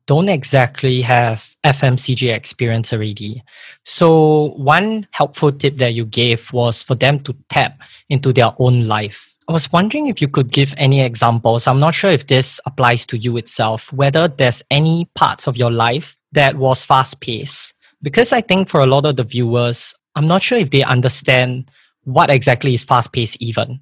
don't 0.06 0.28
exactly 0.28 1.00
have 1.02 1.56
FMCG 1.64 2.32
experience 2.32 2.92
already. 2.92 3.42
So 3.84 4.50
one 4.56 5.06
helpful 5.10 5.52
tip 5.52 5.78
that 5.78 5.94
you 5.94 6.04
gave 6.04 6.52
was 6.52 6.82
for 6.82 6.94
them 6.94 7.20
to 7.20 7.34
tap 7.48 7.78
into 8.08 8.32
their 8.32 8.52
own 8.58 8.86
life. 8.86 9.34
I 9.48 9.52
was 9.52 9.72
wondering 9.72 10.06
if 10.06 10.22
you 10.22 10.28
could 10.28 10.52
give 10.52 10.74
any 10.76 11.02
examples. 11.02 11.66
I'm 11.66 11.80
not 11.80 11.94
sure 11.94 12.10
if 12.10 12.28
this 12.28 12.60
applies 12.64 13.04
to 13.06 13.18
you 13.18 13.36
itself, 13.36 13.92
whether 13.92 14.28
there's 14.28 14.62
any 14.70 15.08
parts 15.14 15.46
of 15.46 15.56
your 15.56 15.70
life 15.70 16.16
that 16.32 16.56
was 16.56 16.84
fast 16.84 17.20
paced. 17.20 17.74
Because 18.00 18.32
I 18.32 18.40
think 18.40 18.68
for 18.68 18.80
a 18.80 18.86
lot 18.86 19.06
of 19.06 19.16
the 19.16 19.24
viewers, 19.24 19.94
I'm 20.14 20.26
not 20.26 20.42
sure 20.42 20.58
if 20.58 20.70
they 20.70 20.82
understand 20.82 21.70
what 22.04 22.30
exactly 22.30 22.74
is 22.74 22.84
fast 22.84 23.12
paced 23.12 23.40
even. 23.40 23.80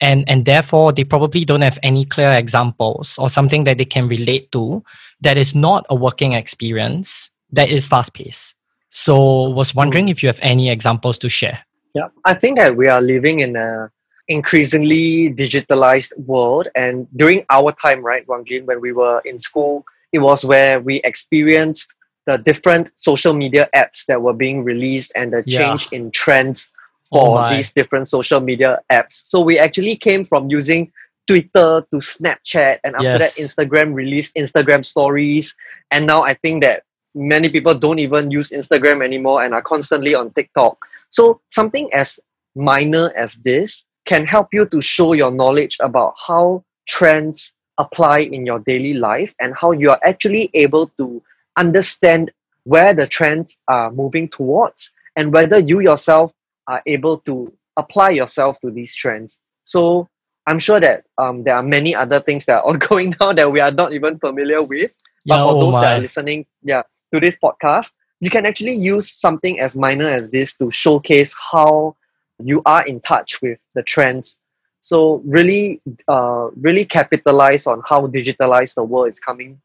And 0.00 0.24
and 0.28 0.44
therefore 0.44 0.92
they 0.92 1.04
probably 1.04 1.44
don't 1.44 1.60
have 1.60 1.78
any 1.82 2.04
clear 2.04 2.32
examples 2.32 3.18
or 3.18 3.28
something 3.28 3.64
that 3.64 3.78
they 3.78 3.84
can 3.84 4.08
relate 4.08 4.50
to 4.52 4.82
that 5.20 5.36
is 5.36 5.54
not 5.54 5.84
a 5.90 5.94
working 5.94 6.32
experience 6.32 7.30
that 7.52 7.68
is 7.68 7.86
fast 7.86 8.14
paced. 8.14 8.54
So 8.88 9.50
was 9.50 9.74
wondering 9.74 10.06
hmm. 10.06 10.10
if 10.10 10.22
you 10.22 10.28
have 10.28 10.40
any 10.42 10.70
examples 10.70 11.18
to 11.18 11.28
share. 11.28 11.60
Yeah 11.94 12.08
i 12.24 12.34
think 12.34 12.58
that 12.58 12.76
we 12.76 12.86
are 12.88 13.02
living 13.02 13.40
in 13.40 13.56
a 13.56 13.90
increasingly 14.28 15.34
digitalized 15.34 16.16
world. 16.18 16.68
And 16.76 17.08
during 17.16 17.44
our 17.50 17.72
time 17.72 18.04
right 18.04 18.26
wang 18.28 18.44
jin 18.44 18.64
when 18.66 18.80
we 18.80 18.92
were 18.92 19.20
in 19.24 19.38
school 19.38 19.84
it 20.12 20.20
was 20.20 20.44
where 20.44 20.80
we 20.80 21.00
experienced 21.02 21.94
the 22.26 22.38
different 22.38 22.90
social 22.96 23.34
media 23.34 23.68
apps 23.74 24.06
that 24.06 24.22
were 24.22 24.32
being 24.32 24.62
released 24.62 25.12
and 25.16 25.32
the 25.32 25.42
change 25.42 25.88
yeah. 25.90 25.98
in 25.98 26.10
trends 26.10 26.72
oh 27.12 27.24
for 27.24 27.34
my. 27.36 27.56
these 27.56 27.72
different 27.72 28.08
social 28.08 28.40
media 28.40 28.78
apps. 28.90 29.12
So 29.12 29.40
we 29.40 29.58
actually 29.58 29.96
came 29.96 30.24
from 30.24 30.50
using 30.50 30.92
Twitter 31.26 31.86
to 31.90 31.96
Snapchat, 31.96 32.78
and 32.82 32.94
after 32.96 33.18
Yes. 33.18 33.36
that, 33.36 33.42
Instagram 33.42 33.94
released 33.94 34.34
Instagram 34.34 34.84
stories. 34.84 35.54
And 35.90 36.06
now 36.06 36.22
I 36.22 36.34
think 36.34 36.62
that 36.62 36.82
many 37.14 37.48
people 37.48 37.74
don't 37.74 37.98
even 37.98 38.30
use 38.30 38.50
Instagram 38.50 39.04
anymore 39.04 39.44
and 39.44 39.54
are 39.54 39.62
constantly 39.62 40.14
on 40.14 40.30
TikTok. 40.30 40.78
So 41.10 41.40
something 41.48 41.88
as 41.92 42.18
minor 42.54 43.12
as 43.16 43.36
this 43.36 43.86
can 44.06 44.26
help 44.26 44.48
you 44.52 44.66
to 44.66 44.80
show 44.80 45.12
your 45.12 45.30
knowledge 45.30 45.76
about 45.80 46.14
how 46.26 46.64
trends 46.88 47.54
apply 47.78 48.20
in 48.20 48.44
your 48.44 48.58
daily 48.60 48.94
life 48.94 49.34
and 49.40 49.54
how 49.54 49.70
you 49.72 49.90
are 49.90 50.00
actually 50.04 50.50
able 50.54 50.88
to 50.98 51.22
understand 51.56 52.30
where 52.64 52.94
the 52.94 53.06
trends 53.06 53.60
are 53.68 53.90
moving 53.90 54.28
towards 54.28 54.92
and 55.16 55.32
whether 55.32 55.58
you 55.58 55.80
yourself 55.80 56.32
are 56.66 56.82
able 56.86 57.18
to 57.18 57.52
apply 57.76 58.10
yourself 58.10 58.60
to 58.60 58.70
these 58.70 58.94
trends. 58.94 59.42
So 59.64 60.08
I'm 60.46 60.58
sure 60.58 60.80
that 60.80 61.04
um, 61.18 61.44
there 61.44 61.54
are 61.54 61.62
many 61.62 61.94
other 61.94 62.20
things 62.20 62.44
that 62.46 62.62
are 62.62 62.66
ongoing 62.68 63.14
now 63.20 63.32
that 63.32 63.50
we 63.50 63.60
are 63.60 63.70
not 63.70 63.92
even 63.92 64.18
familiar 64.18 64.62
with. 64.62 64.94
But 65.26 65.36
Yeah, 65.36 65.42
for 65.42 65.54
oh 65.54 65.60
those 65.60 65.80
that 65.80 65.96
are 65.96 66.00
listening, 66.00 66.46
yeah, 66.62 66.82
to 67.12 67.20
this 67.20 67.38
podcast, 67.38 67.94
you 68.20 68.30
can 68.30 68.46
actually 68.46 68.74
use 68.74 69.10
something 69.10 69.60
as 69.60 69.76
minor 69.76 70.08
as 70.08 70.30
this 70.30 70.56
to 70.56 70.70
showcase 70.70 71.36
how 71.52 71.96
you 72.42 72.62
are 72.64 72.86
in 72.86 73.00
touch 73.00 73.42
with 73.42 73.58
the 73.74 73.82
trends. 73.82 74.40
So 74.80 75.22
really, 75.26 75.80
uh, 76.08 76.48
really 76.56 76.84
capitalize 76.86 77.66
on 77.66 77.82
how 77.86 78.06
digitalized 78.06 78.74
the 78.74 78.84
world 78.84 79.08
is 79.08 79.20
coming 79.20 79.60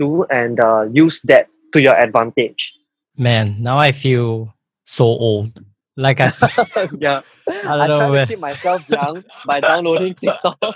to, 0.00 0.24
and 0.30 0.58
uh, 0.58 0.88
use 0.90 1.22
that 1.30 1.46
to 1.72 1.80
your 1.82 1.94
advantage. 1.94 2.74
Man, 3.16 3.56
now 3.60 3.78
I 3.78 3.92
feel 3.92 4.54
so 4.84 5.04
old. 5.04 5.62
Like 5.96 6.20
I, 6.20 6.32
yeah, 6.98 7.20
I 7.46 7.74
I 7.74 7.86
don't 7.86 7.88
know. 7.88 8.10
try 8.10 8.20
to 8.24 8.26
keep 8.26 8.38
myself 8.40 8.88
young 8.88 9.24
by 9.46 9.60
downloading 9.60 10.14
TikTok. 10.14 10.58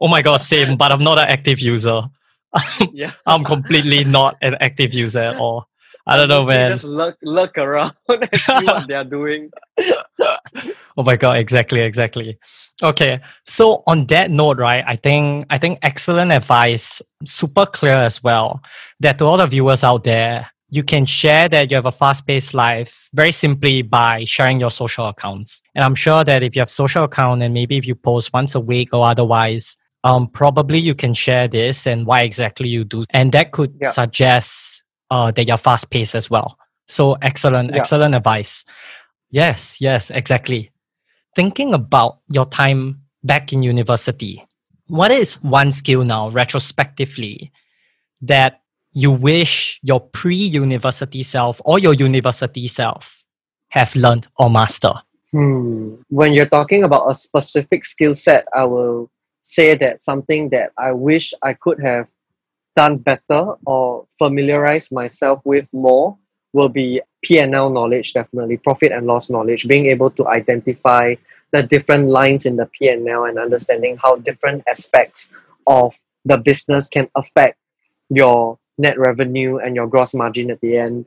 Oh 0.00 0.06
my 0.06 0.22
god, 0.22 0.36
same. 0.38 0.76
But 0.76 0.92
I'm 0.92 1.02
not 1.02 1.18
an 1.18 1.26
active 1.26 1.58
user. 1.58 2.02
yeah, 2.92 3.10
I'm 3.26 3.42
completely 3.42 4.04
not 4.04 4.36
an 4.40 4.54
active 4.60 4.94
user 4.94 5.18
at 5.18 5.36
all. 5.36 5.66
I 6.06 6.16
don't 6.16 6.28
know, 6.28 6.46
mostly 6.46 6.54
man. 6.54 6.70
Just 6.70 6.84
look, 6.84 7.16
look 7.22 7.58
around 7.58 7.92
and 8.08 8.28
see 8.38 8.64
what 8.64 8.86
they 8.86 8.94
are 8.94 9.04
doing. 9.04 9.50
Oh 10.96 11.02
my 11.02 11.16
god, 11.16 11.38
exactly, 11.38 11.80
exactly. 11.80 12.38
Okay, 12.82 13.20
so 13.46 13.82
on 13.86 14.06
that 14.06 14.30
note, 14.30 14.58
right? 14.58 14.84
I 14.86 14.96
think 14.96 15.46
I 15.50 15.58
think 15.58 15.78
excellent 15.82 16.32
advice, 16.32 17.00
super 17.24 17.64
clear 17.66 17.94
as 17.94 18.22
well. 18.22 18.60
That 19.00 19.18
to 19.18 19.24
all 19.24 19.36
the 19.36 19.46
viewers 19.46 19.84
out 19.84 20.04
there, 20.04 20.50
you 20.68 20.82
can 20.82 21.04
share 21.06 21.48
that 21.48 21.70
you 21.70 21.76
have 21.76 21.86
a 21.86 21.92
fast-paced 21.92 22.54
life 22.54 23.08
very 23.14 23.30
simply 23.30 23.82
by 23.82 24.24
sharing 24.24 24.58
your 24.58 24.70
social 24.70 25.06
accounts. 25.06 25.62
And 25.74 25.84
I'm 25.84 25.94
sure 25.94 26.24
that 26.24 26.42
if 26.42 26.56
you 26.56 26.60
have 26.60 26.70
social 26.70 27.04
account 27.04 27.42
and 27.42 27.54
maybe 27.54 27.76
if 27.76 27.86
you 27.86 27.94
post 27.94 28.32
once 28.32 28.54
a 28.54 28.60
week 28.60 28.92
or 28.92 29.06
otherwise, 29.06 29.76
um, 30.02 30.26
probably 30.26 30.78
you 30.78 30.94
can 30.94 31.14
share 31.14 31.46
this 31.46 31.86
and 31.86 32.04
why 32.06 32.22
exactly 32.22 32.68
you 32.68 32.84
do, 32.84 33.04
and 33.10 33.30
that 33.32 33.52
could 33.52 33.72
Yeah. 33.80 33.90
suggest 33.90 34.82
uh, 35.10 35.30
that 35.30 35.46
you're 35.46 35.58
fast-paced 35.58 36.14
as 36.16 36.28
well. 36.30 36.58
So 36.88 37.16
excellent, 37.22 37.70
Yeah. 37.70 37.76
excellent 37.76 38.14
advice. 38.14 38.64
Yes, 39.30 39.80
yes, 39.80 40.10
exactly 40.10 40.71
thinking 41.34 41.74
about 41.74 42.18
your 42.28 42.46
time 42.46 43.02
back 43.22 43.52
in 43.52 43.62
university, 43.62 44.46
what 44.86 45.10
is 45.10 45.34
one 45.42 45.72
skill 45.72 46.04
now, 46.04 46.28
retrospectively, 46.28 47.52
that 48.20 48.60
you 48.92 49.10
wish 49.10 49.80
your 49.82 50.00
pre 50.00 50.36
university 50.36 51.22
self 51.22 51.60
or 51.64 51.78
your 51.78 51.94
university 51.94 52.68
self 52.68 53.24
have 53.68 53.94
learned 53.96 54.28
or 54.38 54.50
master? 54.50 54.92
Hmm. 55.30 55.94
When 56.08 56.34
you're 56.34 56.46
talking 56.46 56.82
about 56.82 57.10
a 57.10 57.14
specific 57.14 57.86
skill 57.86 58.14
set, 58.14 58.46
I 58.54 58.64
will 58.64 59.10
say 59.42 59.74
that 59.76 60.02
something 60.02 60.50
that 60.50 60.72
I 60.76 60.92
wish 60.92 61.32
I 61.42 61.54
could 61.54 61.80
have 61.80 62.08
done 62.76 62.98
better 62.98 63.54
or 63.66 64.06
familiarize 64.18 64.92
myself 64.92 65.40
with 65.44 65.66
more 65.72 66.18
will 66.52 66.68
be 66.68 67.00
P&L 67.22 67.70
knowledge, 67.70 68.12
definitely 68.12 68.56
profit 68.56 68.92
and 68.92 69.06
loss 69.06 69.30
knowledge, 69.30 69.68
being 69.68 69.86
able 69.86 70.10
to 70.10 70.26
identify 70.28 71.14
the 71.52 71.62
different 71.62 72.08
lines 72.08 72.46
in 72.46 72.56
the 72.56 72.66
P&L 72.66 73.24
and 73.24 73.38
understanding 73.38 73.96
how 73.96 74.16
different 74.16 74.62
aspects 74.68 75.34
of 75.66 75.98
the 76.24 76.38
business 76.38 76.88
can 76.88 77.08
affect 77.14 77.58
your 78.08 78.58
net 78.78 78.98
revenue 78.98 79.58
and 79.58 79.76
your 79.76 79.86
gross 79.86 80.14
margin 80.14 80.50
at 80.50 80.60
the 80.60 80.76
end. 80.76 81.06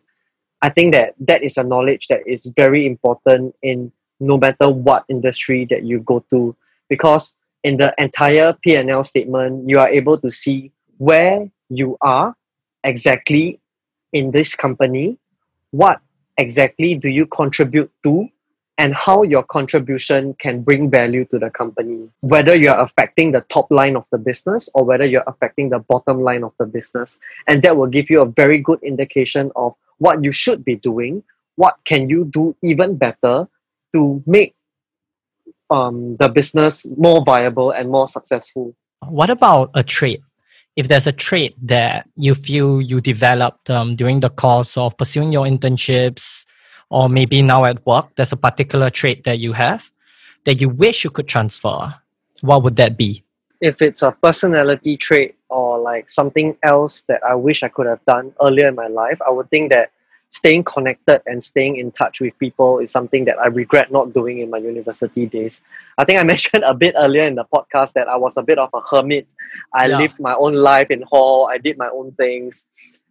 I 0.62 0.70
think 0.70 0.94
that 0.94 1.16
that 1.20 1.44
is 1.44 1.58
a 1.58 1.64
knowledge 1.64 2.08
that 2.08 2.22
is 2.26 2.46
very 2.56 2.86
important 2.86 3.56
in 3.62 3.92
no 4.20 4.38
matter 4.38 4.70
what 4.70 5.04
industry 5.10 5.66
that 5.70 5.84
you 5.84 6.00
go 6.00 6.24
to 6.30 6.56
because 6.90 7.36
in 7.64 7.78
the 7.78 7.94
entire 7.98 8.54
P&L 8.64 9.04
statement 9.04 9.70
you 9.70 9.80
are 9.80 9.90
able 9.90 10.18
to 10.20 10.32
see 10.32 10.72
where 10.98 11.50
you 11.70 11.98
are 12.02 12.36
exactly 12.84 13.60
in 14.14 14.32
this 14.32 14.56
company 14.56 15.18
what 15.72 16.00
exactly 16.38 16.96
do 16.96 17.10
you 17.10 17.26
contribute 17.26 17.92
to 18.04 18.28
and 18.78 18.94
how 18.94 19.24
your 19.24 19.44
contribution 19.44 20.34
can 20.40 20.62
bring 20.62 20.90
value 20.90 21.26
to 21.26 21.40
the 21.40 21.50
company? 21.50 22.10
Whether 22.22 22.56
you're 22.56 22.80
affecting 22.80 23.32
the 23.32 23.42
top 23.42 23.72
line 23.72 23.96
of 23.96 24.06
the 24.12 24.18
business 24.18 24.70
or 24.74 24.84
whether 24.84 25.06
you're 25.06 25.24
affecting 25.28 25.70
the 25.70 25.80
bottom 25.80 26.22
line 26.22 26.44
of 26.44 26.54
the 26.60 26.66
business. 26.66 27.20
And 27.48 27.64
that 27.64 27.78
will 27.78 27.88
give 27.88 28.10
you 28.10 28.22
a 28.22 28.26
very 28.26 28.60
good 28.60 28.84
indication 28.84 29.52
of 29.56 29.76
what 29.98 30.24
you 30.24 30.34
should 30.34 30.66
be 30.66 30.76
doing 30.76 31.24
what 31.56 31.78
can 31.86 32.10
you 32.10 32.26
do 32.26 32.56
even 32.62 32.98
better 32.98 33.48
to 33.94 34.24
make 34.26 34.56
um, 35.70 36.18
the 36.18 36.30
business 36.30 36.86
more 36.98 37.24
viable 37.24 37.72
and 37.72 37.90
more 37.90 38.08
successful. 38.08 38.76
What 39.08 39.30
about 39.30 39.72
a 39.74 39.84
trait? 39.84 40.22
If 40.76 40.88
there's 40.88 41.08
a 41.08 41.12
trait 41.12 41.56
that 41.68 42.08
you 42.18 42.36
feel 42.36 42.82
you 42.82 43.00
developed 43.00 43.70
um, 43.70 43.96
during 43.96 44.20
the 44.20 44.30
course 44.30 44.78
of 44.78 44.98
pursuing 44.98 45.32
your 45.32 45.46
internships, 45.46 46.46
or 46.90 47.10
maybe 47.10 47.42
now 47.42 47.66
at 47.66 47.86
work, 47.86 48.08
there's 48.16 48.32
a 48.32 48.38
particular 48.38 48.90
trait 48.90 49.24
that 49.24 49.40
you 49.40 49.54
have 49.54 49.92
that 50.44 50.62
you 50.62 50.70
wish 50.70 51.04
you 51.04 51.10
could 51.10 51.28
transfer, 51.28 51.96
what 52.42 52.62
would 52.62 52.76
that 52.76 52.98
be? 52.98 53.26
if 53.62 53.82
it's 53.82 54.02
a 54.02 54.12
personality 54.12 54.98
trait 54.98 55.36
or 55.50 55.80
like 55.80 56.12
something 56.12 56.58
else 56.64 57.04
that 57.04 57.24
I 57.24 57.36
wish 57.36 57.64
I 57.64 57.68
could 57.68 57.88
have 57.88 58.04
done 58.06 58.34
earlier 58.42 58.68
in 58.68 58.76
my 58.76 58.88
life, 58.88 59.20
I 59.26 59.32
would 59.32 59.50
think 59.50 59.72
that 59.72 59.92
staying 60.30 60.64
connected 60.64 61.22
and 61.26 61.44
staying 61.44 61.78
in 61.78 61.92
touch 61.92 62.20
with 62.20 62.38
people 62.40 62.80
is 62.80 62.92
something 62.92 63.26
that 63.26 63.40
I 63.40 63.48
regret 63.48 63.92
not 63.92 64.14
doing 64.14 64.40
in 64.40 64.50
my 64.50 64.58
university 64.58 65.26
days. 65.26 65.62
I 65.98 66.06
think 66.06 66.20
I 66.20 66.24
mentioned 66.34 66.64
a 66.66 66.74
bit 66.74 66.96
earlier 66.98 67.24
in 67.24 67.36
the 67.36 67.46
podcast 67.46 67.94
that 67.94 68.08
I 68.08 68.18
was 68.18 68.38
a 68.38 68.44
bit 68.44 68.60
of 68.60 68.70
a 68.74 68.82
hermit. 68.82 69.28
I 69.74 69.88
Yeah. 69.88 69.98
lived 69.98 70.20
my 70.20 70.34
own 70.36 70.54
life 70.54 70.92
in 70.92 71.04
hall, 71.04 71.48
I 71.48 71.58
did 71.58 71.78
my 71.78 71.90
own 71.90 72.12
things. 72.14 72.66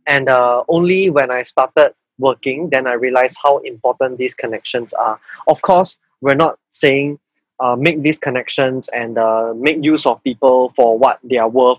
And 0.06 0.28
uh, 0.28 0.64
only 0.68 1.08
when 1.10 1.30
I 1.30 1.42
started 1.42 1.94
working, 2.18 2.68
then 2.70 2.86
I 2.86 2.92
realized 2.92 3.38
how 3.42 3.58
important 3.58 4.18
these 4.18 4.34
connections 4.34 4.92
are. 4.94 5.18
Of 5.48 5.62
course, 5.62 5.98
we're 6.20 6.34
not 6.34 6.58
saying 6.70 7.18
uh, 7.60 7.76
make 7.76 8.02
these 8.02 8.18
connections 8.18 8.88
and 8.88 9.16
uh, 9.16 9.54
make 9.56 9.82
use 9.82 10.04
of 10.06 10.22
people 10.22 10.70
for 10.76 10.98
what 10.98 11.20
they 11.24 11.38
are 11.38 11.48
worth. 11.48 11.78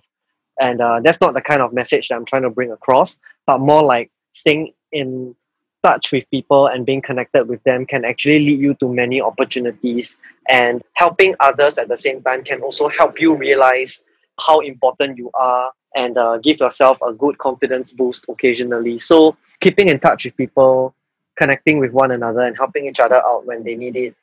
And 0.60 0.82
uh, 0.82 1.02
that's 1.04 1.22
not 1.22 1.34
the 1.34 1.42
kind 1.42 1.62
of 1.62 1.74
message 1.74 2.08
that 2.08 2.16
I'm 2.16 2.26
trying 2.26 2.44
to 2.44 2.50
bring 2.50 2.72
across, 2.72 3.18
but 3.46 3.60
more 3.60 3.84
like 3.84 4.10
staying 4.32 4.74
in 4.92 5.36
touch 5.84 6.12
with 6.12 6.30
people 6.32 6.68
and 6.68 6.86
being 6.86 7.02
connected 7.02 7.48
with 7.48 7.62
them 7.64 7.86
can 7.86 8.06
actually 8.06 8.40
lead 8.40 8.60
you 8.60 8.74
to 8.76 8.92
many 8.92 9.22
opportunities. 9.22 10.18
And 10.50 10.82
helping 10.94 11.36
others 11.40 11.78
at 11.78 11.88
the 11.88 11.98
same 11.98 12.22
time 12.24 12.44
can 12.44 12.62
also 12.62 12.88
help 12.90 13.20
you 13.20 13.36
realize 13.36 14.04
how 14.40 14.60
important 14.60 15.18
you 15.18 15.30
are 15.34 15.72
and 15.96 16.18
uh, 16.18 16.38
give 16.40 16.60
yourself 16.60 16.98
a 17.02 17.14
good 17.14 17.38
confidence 17.38 17.94
boost 17.94 18.26
occasionally. 18.28 19.00
So, 19.00 19.38
keeping 19.62 19.88
in 19.90 20.00
touch 20.00 20.26
with 20.26 20.36
people, 20.36 20.94
connecting 21.38 21.80
with 21.80 21.92
one 21.92 22.12
another, 22.12 22.42
and 22.42 22.58
helping 22.58 22.86
each 22.86 23.00
other 23.00 23.26
out 23.26 23.46
when 23.46 23.64
they 23.64 23.76
need 23.76 23.96
it 23.96 24.16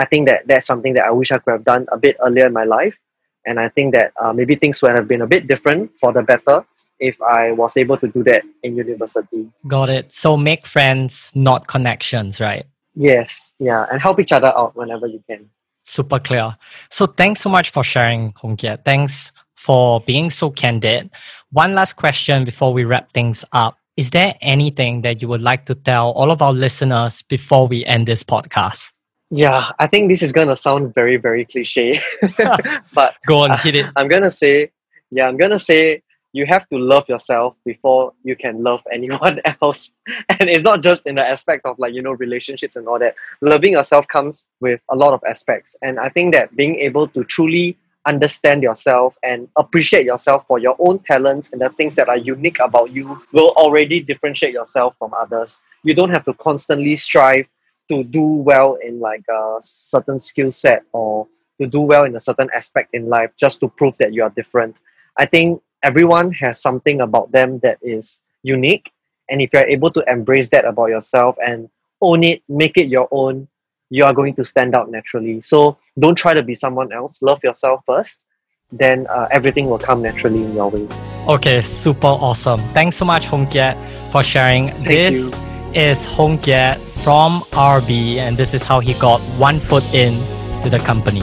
I 0.00 0.06
think 0.06 0.28
that 0.28 0.46
that's 0.46 0.66
something 0.66 0.94
that 0.94 1.04
I 1.04 1.10
wish 1.10 1.30
I 1.30 1.38
could 1.38 1.50
have 1.50 1.64
done 1.64 1.86
a 1.92 1.98
bit 1.98 2.16
earlier 2.24 2.46
in 2.46 2.54
my 2.54 2.64
life. 2.64 2.98
And 3.44 3.60
I 3.60 3.68
think 3.68 3.92
that 3.94 4.12
uh, 4.18 4.32
maybe 4.32 4.54
things 4.54 4.80
would 4.80 4.92
have 4.92 5.06
been 5.06 5.20
a 5.20 5.26
bit 5.26 5.46
different 5.46 5.92
for 6.00 6.10
the 6.10 6.22
better 6.22 6.64
if 7.00 7.20
I 7.22 7.52
was 7.52 7.76
able 7.76 7.96
to 7.96 8.08
do 8.08 8.22
that 8.24 8.42
in 8.62 8.76
university. 8.76 9.48
Got 9.66 9.90
it. 9.90 10.12
So 10.12 10.36
make 10.36 10.66
friends, 10.66 11.32
not 11.34 11.66
connections, 11.66 12.40
right? 12.40 12.66
Yes, 12.94 13.54
yeah, 13.58 13.86
and 13.90 14.00
help 14.00 14.20
each 14.20 14.32
other 14.32 14.52
out 14.56 14.76
whenever 14.76 15.06
you 15.06 15.22
can. 15.28 15.48
Super 15.82 16.18
clear. 16.18 16.56
So 16.90 17.06
thanks 17.06 17.40
so 17.40 17.48
much 17.48 17.70
for 17.70 17.82
sharing, 17.82 18.34
Hong 18.36 18.56
Kiat. 18.56 18.84
Thanks 18.84 19.32
for 19.54 20.00
being 20.00 20.30
so 20.30 20.50
candid. 20.50 21.10
One 21.52 21.74
last 21.74 21.94
question 21.94 22.44
before 22.44 22.72
we 22.72 22.84
wrap 22.84 23.12
things 23.12 23.44
up. 23.52 23.76
Is 23.96 24.10
there 24.10 24.34
anything 24.40 25.02
that 25.02 25.20
you 25.20 25.28
would 25.28 25.42
like 25.42 25.66
to 25.66 25.74
tell 25.74 26.12
all 26.12 26.30
of 26.30 26.40
our 26.40 26.52
listeners 26.52 27.22
before 27.22 27.66
we 27.66 27.84
end 27.84 28.06
this 28.06 28.22
podcast? 28.22 28.92
Yeah, 29.30 29.70
I 29.78 29.86
think 29.86 30.08
this 30.08 30.22
is 30.22 30.32
gonna 30.32 30.56
sound 30.56 30.94
very, 30.94 31.16
very 31.16 31.44
cliche, 31.44 32.00
but 32.94 33.14
Go 33.26 33.38
on, 33.38 33.56
hit 33.58 33.74
it. 33.76 33.86
I'm 33.96 34.08
gonna 34.08 34.30
say, 34.30 34.70
yeah, 35.10 35.28
I'm 35.28 35.36
gonna 35.36 35.58
say, 35.58 36.02
you 36.32 36.46
have 36.46 36.68
to 36.68 36.78
love 36.78 37.08
yourself 37.08 37.56
before 37.64 38.12
you 38.22 38.36
can 38.36 38.62
love 38.62 38.82
anyone 38.92 39.40
else. 39.60 39.92
And 40.28 40.48
it's 40.48 40.64
not 40.64 40.82
just 40.82 41.06
in 41.06 41.16
the 41.16 41.26
aspect 41.26 41.66
of 41.66 41.78
like, 41.78 41.94
you 41.94 42.02
know, 42.02 42.12
relationships 42.12 42.76
and 42.76 42.86
all 42.86 42.98
that. 42.98 43.14
Loving 43.40 43.72
yourself 43.72 44.06
comes 44.08 44.48
with 44.60 44.80
a 44.90 44.96
lot 44.96 45.12
of 45.12 45.22
aspects. 45.28 45.76
And 45.82 45.98
I 45.98 46.08
think 46.08 46.34
that 46.34 46.54
being 46.56 46.76
able 46.76 47.08
to 47.08 47.24
truly 47.24 47.76
understand 48.06 48.62
yourself 48.62 49.16
and 49.22 49.46
appreciate 49.56 50.06
yourself 50.06 50.46
for 50.46 50.58
your 50.58 50.74
own 50.78 50.98
talents 51.00 51.52
and 51.52 51.60
the 51.60 51.68
things 51.70 51.94
that 51.96 52.08
are 52.08 52.16
unique 52.16 52.58
about 52.58 52.90
you 52.90 53.20
will 53.32 53.50
already 53.50 54.00
differentiate 54.00 54.54
yourself 54.54 54.96
from 54.98 55.12
others. 55.14 55.62
You 55.82 55.94
don't 55.94 56.10
have 56.10 56.24
to 56.24 56.34
constantly 56.34 56.96
strive 56.96 57.46
to 57.90 58.02
do 58.04 58.22
well 58.22 58.76
in 58.76 59.00
like 59.00 59.24
a 59.28 59.58
certain 59.60 60.18
skill 60.18 60.50
set 60.50 60.82
or 60.92 61.26
to 61.60 61.66
do 61.66 61.80
well 61.80 62.04
in 62.04 62.16
a 62.16 62.20
certain 62.20 62.48
aspect 62.54 62.94
in 62.94 63.08
life 63.08 63.30
just 63.36 63.60
to 63.60 63.68
prove 63.68 63.98
that 63.98 64.14
you 64.14 64.22
are 64.22 64.30
different. 64.30 64.76
I 65.18 65.26
think 65.26 65.60
everyone 65.82 66.32
has 66.32 66.60
something 66.60 67.00
about 67.00 67.32
them 67.32 67.58
that 67.60 67.78
is 67.82 68.22
unique. 68.42 68.92
And 69.28 69.40
if 69.40 69.50
you're 69.52 69.66
able 69.66 69.90
to 69.92 70.04
embrace 70.10 70.48
that 70.48 70.64
about 70.64 70.86
yourself 70.86 71.36
and 71.44 71.68
own 72.00 72.24
it, 72.24 72.42
make 72.48 72.76
it 72.76 72.88
your 72.88 73.08
own, 73.10 73.48
you 73.90 74.04
are 74.04 74.12
going 74.12 74.34
to 74.34 74.44
stand 74.44 74.74
out 74.74 74.90
naturally. 74.90 75.40
So 75.40 75.76
don't 75.98 76.16
try 76.16 76.34
to 76.34 76.42
be 76.42 76.54
someone 76.54 76.92
else. 76.92 77.20
Love 77.22 77.42
yourself 77.42 77.82
first. 77.86 78.26
Then 78.72 79.06
uh, 79.08 79.26
everything 79.32 79.68
will 79.68 79.80
come 79.80 80.00
naturally 80.00 80.44
in 80.44 80.54
your 80.54 80.70
way. 80.70 80.86
Okay, 81.26 81.60
super 81.60 82.06
awesome. 82.06 82.60
Thanks 82.72 82.96
so 82.96 83.04
much, 83.04 83.26
Hong 83.26 83.46
Kiat, 83.46 83.76
for 84.12 84.22
sharing. 84.22 84.68
Thank 84.68 84.86
this 84.86 85.32
you. 85.32 85.80
is 85.80 86.06
Hong 86.14 86.38
Kiat 86.38 86.78
from 87.02 87.40
RB, 87.50 88.16
and 88.16 88.36
this 88.36 88.54
is 88.54 88.62
how 88.62 88.78
he 88.78 88.94
got 88.94 89.20
one 89.38 89.58
foot 89.58 89.82
in 89.92 90.14
to 90.62 90.70
the 90.70 90.78
company. 90.78 91.22